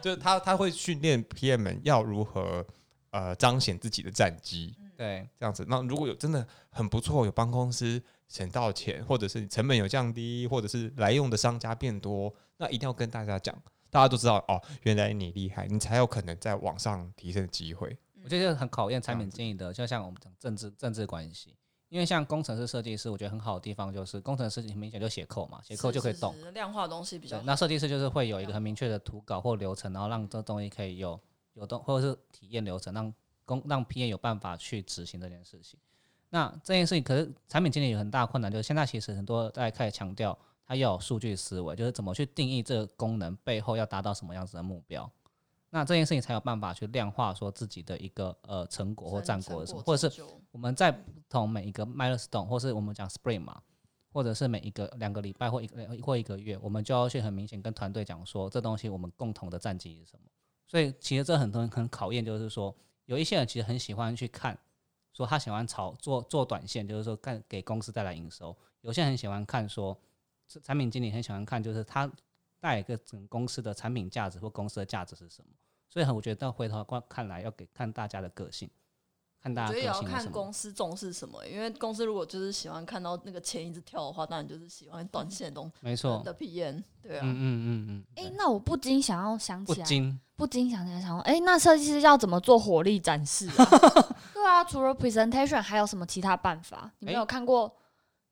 [0.03, 2.65] 就是他他会训练 PM 们要如何
[3.11, 5.65] 呃彰显自己的战绩，对，这样子。
[5.67, 8.03] 那如果有真的很不错，有帮公司
[8.35, 13.55] 省到钱，或者是成本有降低，或者是来用的商家变多，那一定要跟大家讲，
[13.91, 17.97] 大家都知道哦，原来你厉害，你才有可能在往上提升的机会。
[18.25, 21.57] 我觉得很考验产品经理的，就像我们讲政治政治关系。
[21.91, 26.33] 因为像工程师、设计师，我觉得很好的地方就是工程师很明显就写扣嘛，写扣就可以动。
[26.33, 31.21] 是是是量化东西比较那设计师就是会有一个很明确的图稿或流程，然后让这东西可以有
[31.53, 33.15] 有动，或者是体验流程，让
[33.45, 35.79] 工让 P A 有办法去执行这件事情。
[36.35, 45.09] 那这件事情，可是产品经理有很大困难，就是现在其实很多在开始强调，他要有数据思维，就是怎么去定义这个功能背后要达到什么样子的目标。
[45.71, 53.63] 那这件事情才有办法去量化说自己的一个呃成果或战果是什么，或者是是我们在不同每一个 milestone，或是我们讲 spring 嘛，
[54.13, 60.29] 或者是每一个两个礼拜或一个或一个月，我们就要去很明显跟团队讲说，这东西我们共同的战绩是什么。
[60.67, 62.75] 所以其实这很多人很考验，就是说
[63.05, 64.59] 有一些人其实很喜欢去看，
[65.15, 69.97] 说他喜欢炒做做短线，就是说干给公司带来营收；有些人很喜欢看说，
[70.47, 72.11] 这产品经理很喜欢看，就是他
[72.61, 75.51] 带一个整个公司的产品价值或公司的价值是什么。
[75.89, 78.69] 所以我觉得到回头观看来，要给看大家的个性，
[79.41, 80.03] 看大家我觉得也要。
[80.03, 89.87] 看公司重视什么，因为公司如果就是喜欢看到那个钱一直跳的话，当然就是喜欢短线的东没错，的 P N，对啊，嗯嗯嗯嗯，哎、对那我不禁想要想起来，
[90.35, 93.65] 不禁想起来想说，哎、那设计师要怎么做火力展示啊？
[94.45, 96.93] 对啊，除了 presentation 还有什么其他办法？
[96.99, 97.75] 你没有看过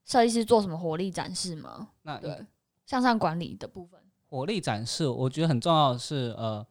[0.05, 1.89] 设计师做什么活力展示吗？
[2.03, 2.45] 那对，
[2.85, 3.99] 向上管理的部分，
[4.29, 6.67] 活力展示，我觉得很重要的是，呃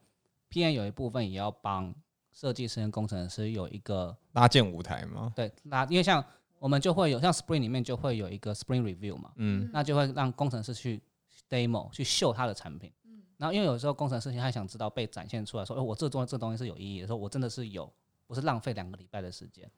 [0.48, 1.92] ，P N 有一部分也要帮
[2.30, 5.32] 设计师跟工程师有一个搭建舞台吗？
[5.34, 6.24] 对，那因为像
[6.60, 11.02] 我们就会有像 Spring 里面就会有一个 Spring Review 嘛，嗯，那就会让工程师去
[11.50, 12.92] demo 去秀他的产品。
[13.38, 17.92] 然后因为有时候工程师他想知道被展现出来说，哎，我这东这东西是有意义的，说我真的是有，
[18.32, 19.70] 不是浪费两个礼拜的时间。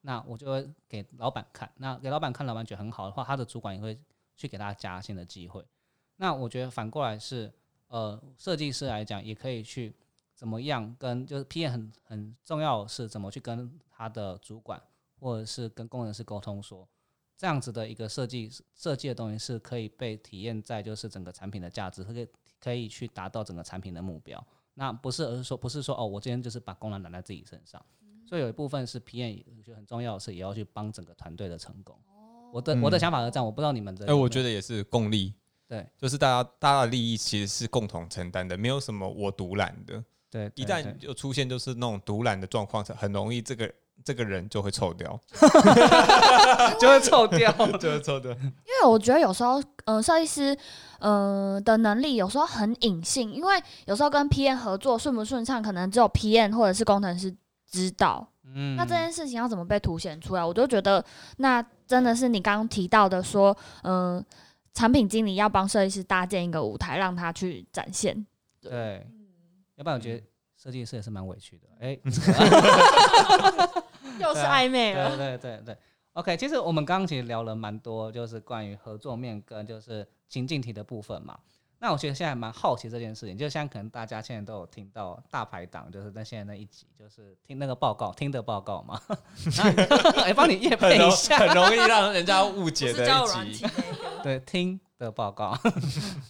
[0.00, 4.00] 那我就会给老板看，那给老板看，老板觉得很好的话，他的主管也会
[4.34, 5.62] 去给他加薪的机会。
[6.16, 7.52] 那我觉得反过来是，
[7.88, 9.94] 呃，设计师来讲也可以去
[10.34, 14.82] 怎么样跟就是 PM 很很重要的是怎么去跟他的主管
[15.18, 16.88] 或者是跟工程师沟通说，
[17.36, 22.28] 这样子的一个设计设计的东西是可以被体验在就是整个产品的价值，可以
[22.58, 24.42] 可以去达到整个产品的目标。
[24.74, 27.84] 那不是而是说不是说哦，我今天就是把功劳揽在自己身上，
[28.26, 31.98] 所以有一部分是 PM，我觉得很重要的是也要去帮整个团队的成功。
[32.52, 34.06] 我的我的嗯想法是这样，我不知道你们的。
[34.06, 35.34] 哎、我觉得得也是共利，
[35.68, 40.02] 对就是大家大家的利益其实是共同承担的，没有什么我独揽的。
[40.28, 43.72] 对，一旦就出现就是那种独揽的状况，很容易这个
[44.04, 45.20] 这个人就会臭掉，
[46.80, 47.52] 就会臭掉。
[47.78, 48.30] 就会臭掉。
[48.32, 50.56] 因为我觉得有时候，呃，设计师，
[50.98, 57.34] 呃的能力有时候很隐性，因为有时候跟 PM 合作顺不顺畅，可能只有 PM 或者是工程师
[57.70, 58.26] 知道。
[58.52, 60.44] 嗯那这件事情要怎么被凸显出来？
[60.44, 61.04] 我就觉得，
[61.36, 64.24] 那真的是你刚刚提到的说，嗯、
[64.74, 68.26] 产品经理要帮设计师搭建一个舞台，让他去展现。
[68.60, 69.06] 对，
[69.76, 70.22] 要不然我觉得
[70.60, 71.68] 设计师也是蛮委屈的。
[71.80, 71.96] 哎，
[74.28, 75.16] 又是暧昧对了。
[75.16, 75.76] 对 对对
[76.12, 81.38] ，OK，其实我们刚刚其实聊了蛮多，就是关于合作面跟就是情境题的部分嘛。
[81.82, 89.00] 那我觉得现在蛮好奇这件事情，就像可能大家现在都有听到大排档，就是在现在那一集，就是听那个报告，听的报告嘛，
[90.22, 93.06] 哎，帮你验配一下，很容易让人家误解的
[93.46, 93.66] 一集。
[94.22, 95.56] 对，听的报告，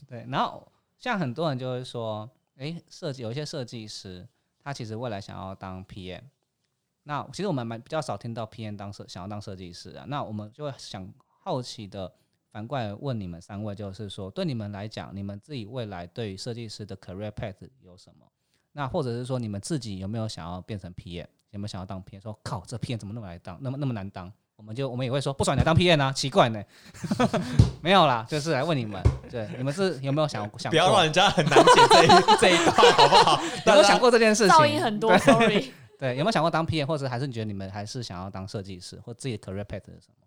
[0.08, 4.24] 对，然后像很多人就会说，诶，设计有一些设计师，
[4.62, 6.20] 他其实未来想要当 PM，
[7.04, 11.08] 那其实我们蛮比较少听到 PM 当设想要当设计师啊，那我们就会想
[11.42, 12.12] 好奇的
[12.52, 18.26] 反过来问你们三位，就是说对你们来讲，你们自己未来对于设计师的 career path 有什么？
[18.72, 22.20] 那或者是说你们自己有没有想要变成 PM，有没有想要当 PM？
[22.20, 24.32] 说靠，这 PM 怎么那么难当，那么那么难当？
[24.56, 26.62] 我们就我们也会说不爽你来当 PM 啊，奇怪呢。
[27.80, 33.42] 没有啦，就是来问你们，对，你们是有没有想想不要让，人家很难解这一 这一段，好不好？
[33.66, 34.54] 有没有想过这件事情？
[34.54, 35.72] 噪音很多，sorry。
[36.00, 40.26] 对，有没有想过当 PM，或者还是你觉得你们还是想要当设计师，或自己的 career path 是什么？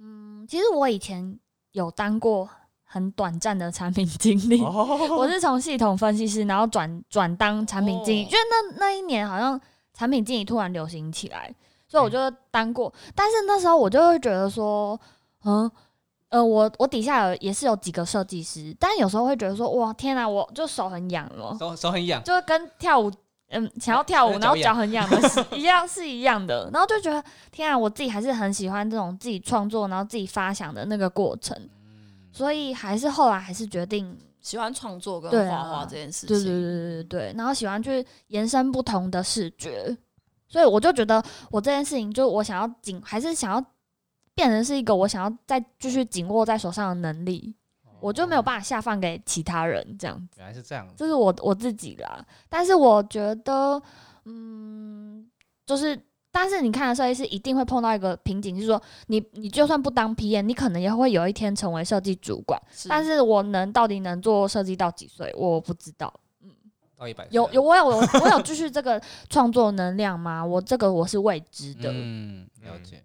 [0.00, 1.38] 嗯，其实我以前
[1.70, 2.48] 有当过
[2.82, 9.58] 很短暂的产品经理，我是从系统分析师，然后转转当产品经理，哦因为那那一年好像
[9.94, 11.54] 产品经理突然流行起来，
[11.86, 12.18] 所以我就
[12.50, 12.92] 当过。
[13.14, 15.00] 但是那时候我就会觉得说，
[15.44, 15.70] 嗯。
[16.32, 23.12] 呃，我我底下有也是有几个设计师，但有时候会觉得说，哇，天哪，我就手很痒了，手手很痒，就跟跳舞，
[23.52, 31.56] 嗯，想要跳舞，呃然后脚很痒的一样是一样的， 然后就觉得天啊，我自己还是很喜欢这种自己创作，然后自己发想的那个过程，
[32.32, 36.28] 所以还是后来还是决定，喜欢创作跟画画这件事情。
[36.28, 39.96] 对对对对对对，然后喜欢去延伸不同的视觉，
[40.48, 43.64] 所以我就觉得我这件事情，就我想要紧，还是想要
[44.34, 47.54] 变成是一个我想要再继续紧握在手上的能力，
[48.02, 50.86] 我就没有办法下放给其他人这样原来是这样。
[50.96, 52.24] 这是我我自己啦。
[52.48, 53.80] 但是我觉得，
[54.24, 55.26] 嗯，
[55.64, 55.98] 就是，
[56.30, 62.60] 但是你看，设计师一定会碰到一个瓶颈，就是说，你你就算不当 PM，你可能也会有一天成为设计主管。
[62.72, 66.12] 是但是我能到底能做设计到几岁，我不知道。
[66.98, 70.44] 到一百有有，我有我我有继续这个创作能量吗？
[70.44, 71.90] 我这个我是未知的。
[71.92, 73.02] 嗯，了解。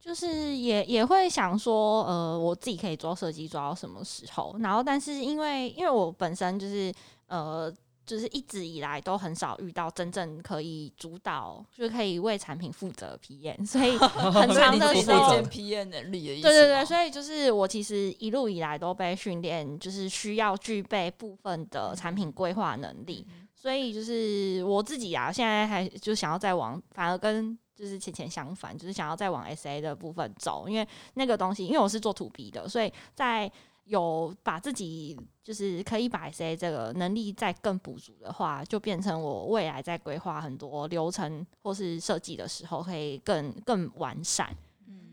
[0.00, 4.56] 就是也也会想说，呃，我自己可以做设计做到什么时候？
[4.60, 6.92] 然后，但是因为因为我本身就是
[7.28, 7.70] 呃，
[8.06, 13.96] 就是一直以来都很少遇到真正可以主导，就是可以为产品负责的 PM，所以
[14.32, 23.26] 很长的时候可以建 PM 能力的意思对对对，所以就是我其实一路以来都被训练，就是需要具备部分的产品规划能力。
[23.54, 33.50] 所以就是我自己啊，现在还就想要再往，反而跟就是前前相反，就是想要再往 SA 的部分走，因为那个东西，因为我是做 to B 的，所以在
[33.84, 44.54] 有把自己就是可以把 SA 这个能力再更补足的话，就变成我未来在规划很多流程或是设计的时候，可以更更完善。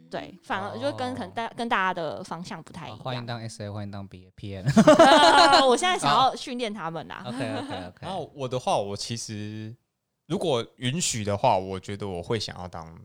[0.09, 2.97] 对，反而就跟可能大跟大家的方向不太一样。
[2.97, 4.63] 好欢迎当 SA，欢迎当 B PM。
[5.67, 7.23] 我现在想要训练他们啦。
[7.25, 7.97] OK OK 然 OK。
[7.99, 9.75] 然后我的话，我其实
[10.27, 12.95] 如果允许的话，我觉得我会想要当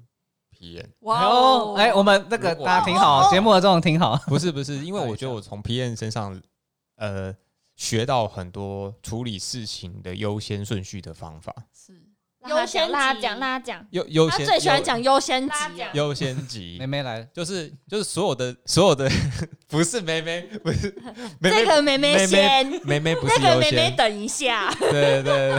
[0.50, 0.90] P N。
[1.00, 4.16] 哇哦，哎，我们那个大家挺好，节目的这种挺好。
[4.26, 6.40] 不是不是，因为我觉得我从 P N 身上，
[6.96, 7.34] 呃，
[7.76, 11.54] 学到很多处理事情的优先顺序的方法。
[11.72, 12.00] 是
[12.48, 13.86] 优先让他讲，让他讲。
[13.90, 15.54] 优优先他最喜欢讲优先级。
[15.94, 19.08] 优先级 妹，妹来，就是就是所有的所有的
[19.68, 20.92] 不是妹妹，不是
[21.40, 24.74] 这个妹妹妹先，妹妹不是优那个妹妹，等一下。
[24.74, 25.58] 对对对，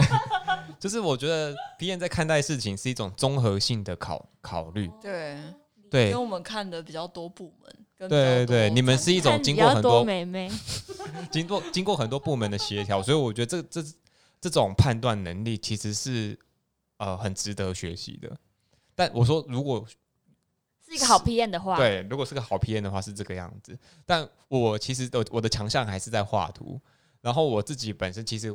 [0.84, 5.38] 就是我觉得 PM 在看待事情是一种综合性的考考虑，对，
[5.90, 6.10] 对。
[6.10, 10.50] 跟我们看的比较多部门，跟对对你们是一种经过很多妹妹，
[11.32, 13.88] 经过经过很多部门的协调，所以我觉得这这
[14.42, 16.38] 这种判断能力其实是
[16.98, 18.30] 呃很值得学习的。
[18.94, 19.82] 但我说，如果
[20.86, 23.74] 是一个好 PM 的话，，对，如果是个好 PM 的话是这个样子，
[24.04, 26.78] 但我其实我我的强项还是在画图，
[27.22, 28.54] 然后我自己本身其实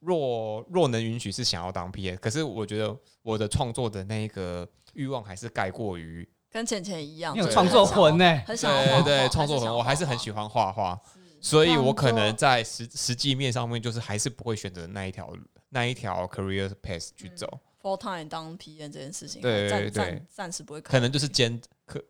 [0.00, 8.42] 若若能允许是想要当 P.A.，可是我觉得我的创作的那个欲望还是盖过于跟浅浅一样，有创作魂呢。
[8.46, 10.98] 很想要画画对对创作还是想要很我还是很喜欢画画，
[11.40, 15.32] 所以我可能在实实际面上面就是还是不会选择那一条
[15.70, 17.60] 那一条 career path 去走。
[17.82, 22.02] full time 当 PM 这件事情，对暂对暂暂时不会考可能就是兼可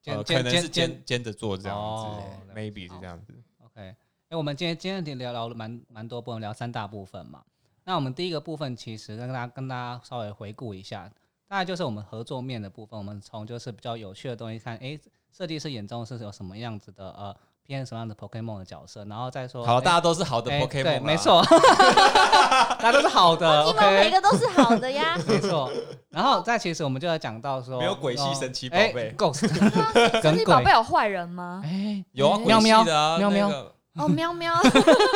[0.00, 3.34] 兼呃，可能是兼兼着做这样哦子，maybe 是这样子。
[3.64, 3.96] OK，
[4.30, 7.40] 哎、我们今天今天聊聊了蛮蛮多部分，聊三大部分嘛。
[7.84, 11.10] 那我们第一个部分其实跟大家跟大家稍微回顾一下，
[11.48, 12.98] 大概就是我们合作面的部分。
[12.98, 15.00] 我们从就是比较有趣的东西看，哎、
[15.34, 21.16] 设计师眼中是有什么样子的呃，偏什么样的 Pokemon 的角色，然后再说好，诶大家都是好的 Pokemon，没。
[21.16, 21.42] 错，
[22.78, 25.16] 大家都是好的基本每个都是好的呀。
[25.26, 25.72] 没错。
[26.10, 29.48] 然后再其实我们就要讲到说，没有鬼系哦神奇宝诶贝 Ghost
[30.20, 31.62] 神奇宝贝，有坏人吗？
[31.64, 34.54] 哎，有啊，喵喵的啊，喵喵那个哦，喵喵，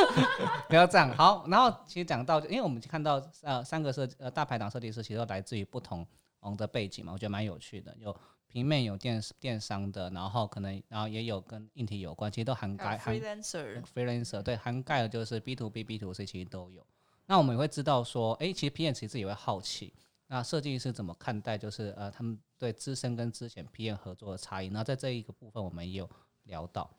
[0.69, 1.15] 不要这样。
[1.17, 6.07] 好，然后其实讲到，因为我们看到呃三个设呃大排档设计师，其实都来自于不同
[6.41, 7.95] 嗯的背景嘛，我觉得蛮有趣的。
[7.99, 8.15] 有
[8.49, 16.87] 平面，有电电商的，然后可能然后也有跟硬体有关，其实都涵盖涵 freelancer，freelancer 对涵盖的就是 B to B、B to C 其实都有。
[17.27, 19.95] 那我们也会知道说，诶，其实 PM 其实也会好奇，
[20.27, 24.69] 那设计师怎么看待就是呃他们对资深跟之前 PM 合作的差异。
[24.69, 26.11] 那在这一个部分我们也有
[26.45, 26.91] 聊到。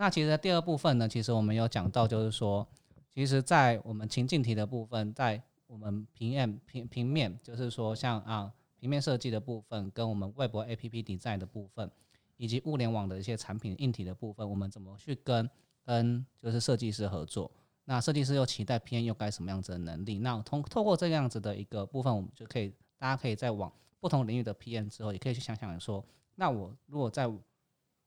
[0.00, 2.64] 那其实第二部分呢，其实我们有讲到，就是说，
[3.12, 11.90] 其实，在我们情境题的部分，在我们平面平平面，就是说像啊平面设计的部分，跟我们外部 APP design 的部分，
[12.36, 15.50] 以及物联网的一些产品硬体的部分，我们怎么去跟
[15.84, 17.50] 跟就是设计师合作？
[17.84, 20.20] 那设计师又期待 PM 又该什么样子的能力？
[20.20, 26.04] 那通透过这样子的一个部分，我们就可以大家可以在往不同领域的 PM 之后，也可以去想想说，
[26.36, 27.28] 那我如果在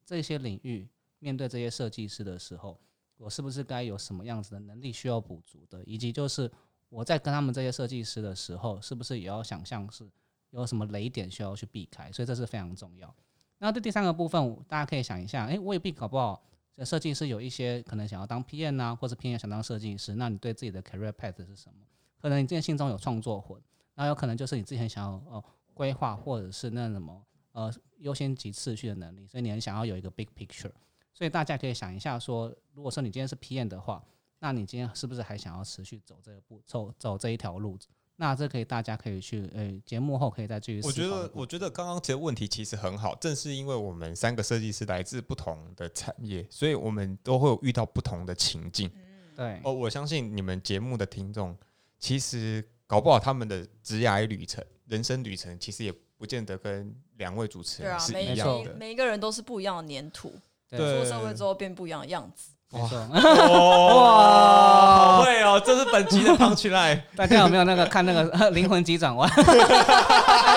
[0.05, 0.87] 这些领域
[1.21, 2.77] 面对这些设计师的时候，
[3.17, 6.51] 我是不是该有什么样子的能力需要补足的，以及就是
[6.89, 10.03] 我在跟他们这些设计师的时候，是不是也要想象是
[10.49, 13.15] 有什么雷点需要去避开，所以这是非常重要。
[13.59, 16.43] 那这第三个部分，大家可以想一下，诶，未必搞不好，
[16.75, 21.85] 这设计师有一些可能想要当 PM 啊，或者 PM 想当设计师，那你对自己的 career path 是什么？
[22.19, 23.61] 可能你之前心中有创作魂，
[23.93, 25.43] 那有可能就是你之前想要呃
[25.73, 30.71] 规划或者是那什么呃优先级次序的能力，所以你很想要有一个 big picture。
[31.13, 34.03] 所以大家可以想一下说，如果说你今天是 PM 的话，
[34.39, 37.77] 那你今天是不是还想要持续走这个步走走这一条路？
[38.17, 41.07] 那这可以大家可以去呃节目后可以再继续我觉。
[41.07, 48.91] 得，我觉得刚刚这个问题其实很好，正是因为我们三个设计师来自不同的产业，所以我们都会有遇到不同的情境。
[49.35, 51.57] 对哦，我相信你们节目的听众，
[51.97, 58.73] 其实搞不好他们的职涯旅程、人生旅程，其实也不见得跟两位主持对啊，人是每一样的。
[58.73, 60.31] 每每一个人都是不一样的粘土，
[60.79, 62.51] 出社会之后变不一样的样子。
[62.71, 62.81] 哇。
[62.81, 64.07] 哇，
[65.17, 65.61] 好会哦！
[65.65, 67.01] 这是本集的 punch line。
[67.17, 69.29] 大家有没有那个看那个《灵魂急转弯》？
[69.43, 69.43] 没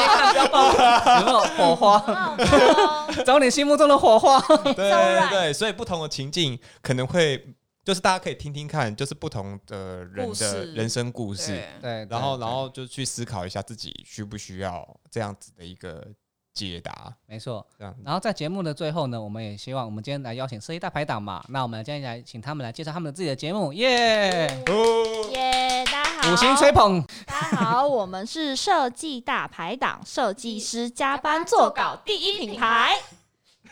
[0.07, 0.73] 看不要爆
[1.19, 3.07] 有没有火花？
[3.27, 4.39] 找你心目中的火花。
[4.75, 7.45] 对对，所以不同的情境可能会，
[7.85, 16.07] 就是大家可以听听看，就是不同的人的人生故事，对，然后然后就去思考一下自己需不需要这样子的一个
[16.55, 17.67] 解答，没错。
[17.77, 24.47] 这样然后在节目的最后呢，我们也希望我们今天来邀请设计大排档嘛，那我们今天来请他们来介绍他们自己的节目，耶！
[24.67, 32.97] 哦，耶，大家好，五星吹捧，大家好，我们是设计大排档，设计师加班做稿第一品牌。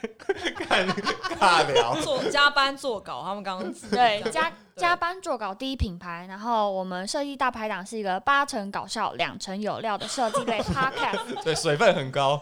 [0.58, 0.88] 看
[1.38, 6.26] 尬聊，做加班做稿，他们刚刚对，加对加班做稿第一品牌。
[6.28, 12.40] 然后我们设计大排档是一个八成搞笑、两成有料的设计类 podcast，对，水分很高，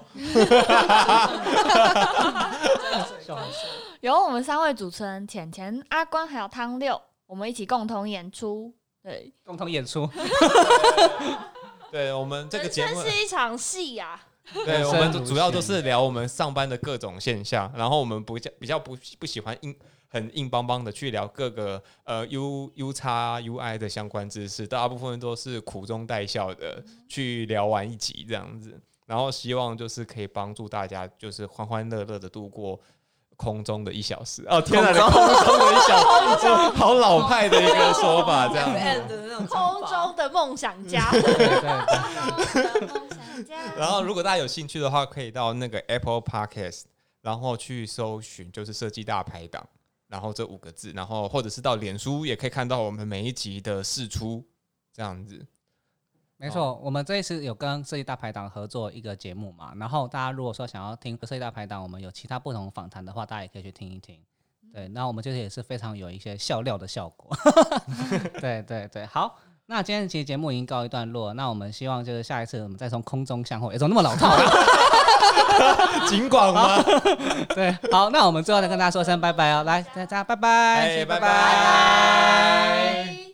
[4.01, 8.73] 由我们三位主持人浅浅、阿关还有汤六，我们一起共同演出。
[9.03, 10.07] 对，共同演出，
[11.91, 14.21] 对我们这个节目是一场戏呀、
[14.53, 19.75] 对我们主要都是聊我们上班的各种现象，然后我们不比较不不喜欢硬
[20.11, 32.79] 很硬邦邦的去聊各个呃 U U 叉 UI 的相关知识，大部分都是苦中带笑的去聊完一集这样子，然后希望就是可以帮助大家就是欢欢乐乐的度过。
[33.37, 34.45] 空中的一小时。
[34.51, 35.59] 哦，天哪，空中。
[35.59, 35.97] 的一小
[36.39, 38.71] 时， 好老派的一个说法，这样
[39.09, 39.19] 子。
[39.31, 41.09] 那种空中的梦想家。
[41.11, 41.59] 对对对，
[42.53, 43.57] 空中的梦想家。
[43.79, 46.83] 然后，如果大家有兴趣的话，可以到那个 Apple Podcast，
[47.23, 49.67] 然后去搜寻就是设计大排档，
[50.11, 54.45] 然后这五个字，然后或者是到脸书也可以看到我们每一集的试出，
[54.93, 55.47] 这样子。
[56.37, 64.19] 没错，我们这一次有跟设计大排档合作一个节目嘛，然后大家如果说想要听设计大排档，我们有其他不同访谈的话，大家也可以去听一听。
[64.73, 67.37] 对，那我们就是也是非常有一些笑料的效果。
[68.41, 74.43] 对对对，好，那今天其实节目已经告一段落，那我们希望就是下一次我们再从空中相会，诶怎么那么老套啊？
[76.07, 76.83] 尽管吗？
[77.55, 83.30] 对，好，那我们最后再跟大家说声拜拜哦，来，大家拜拜拜拜。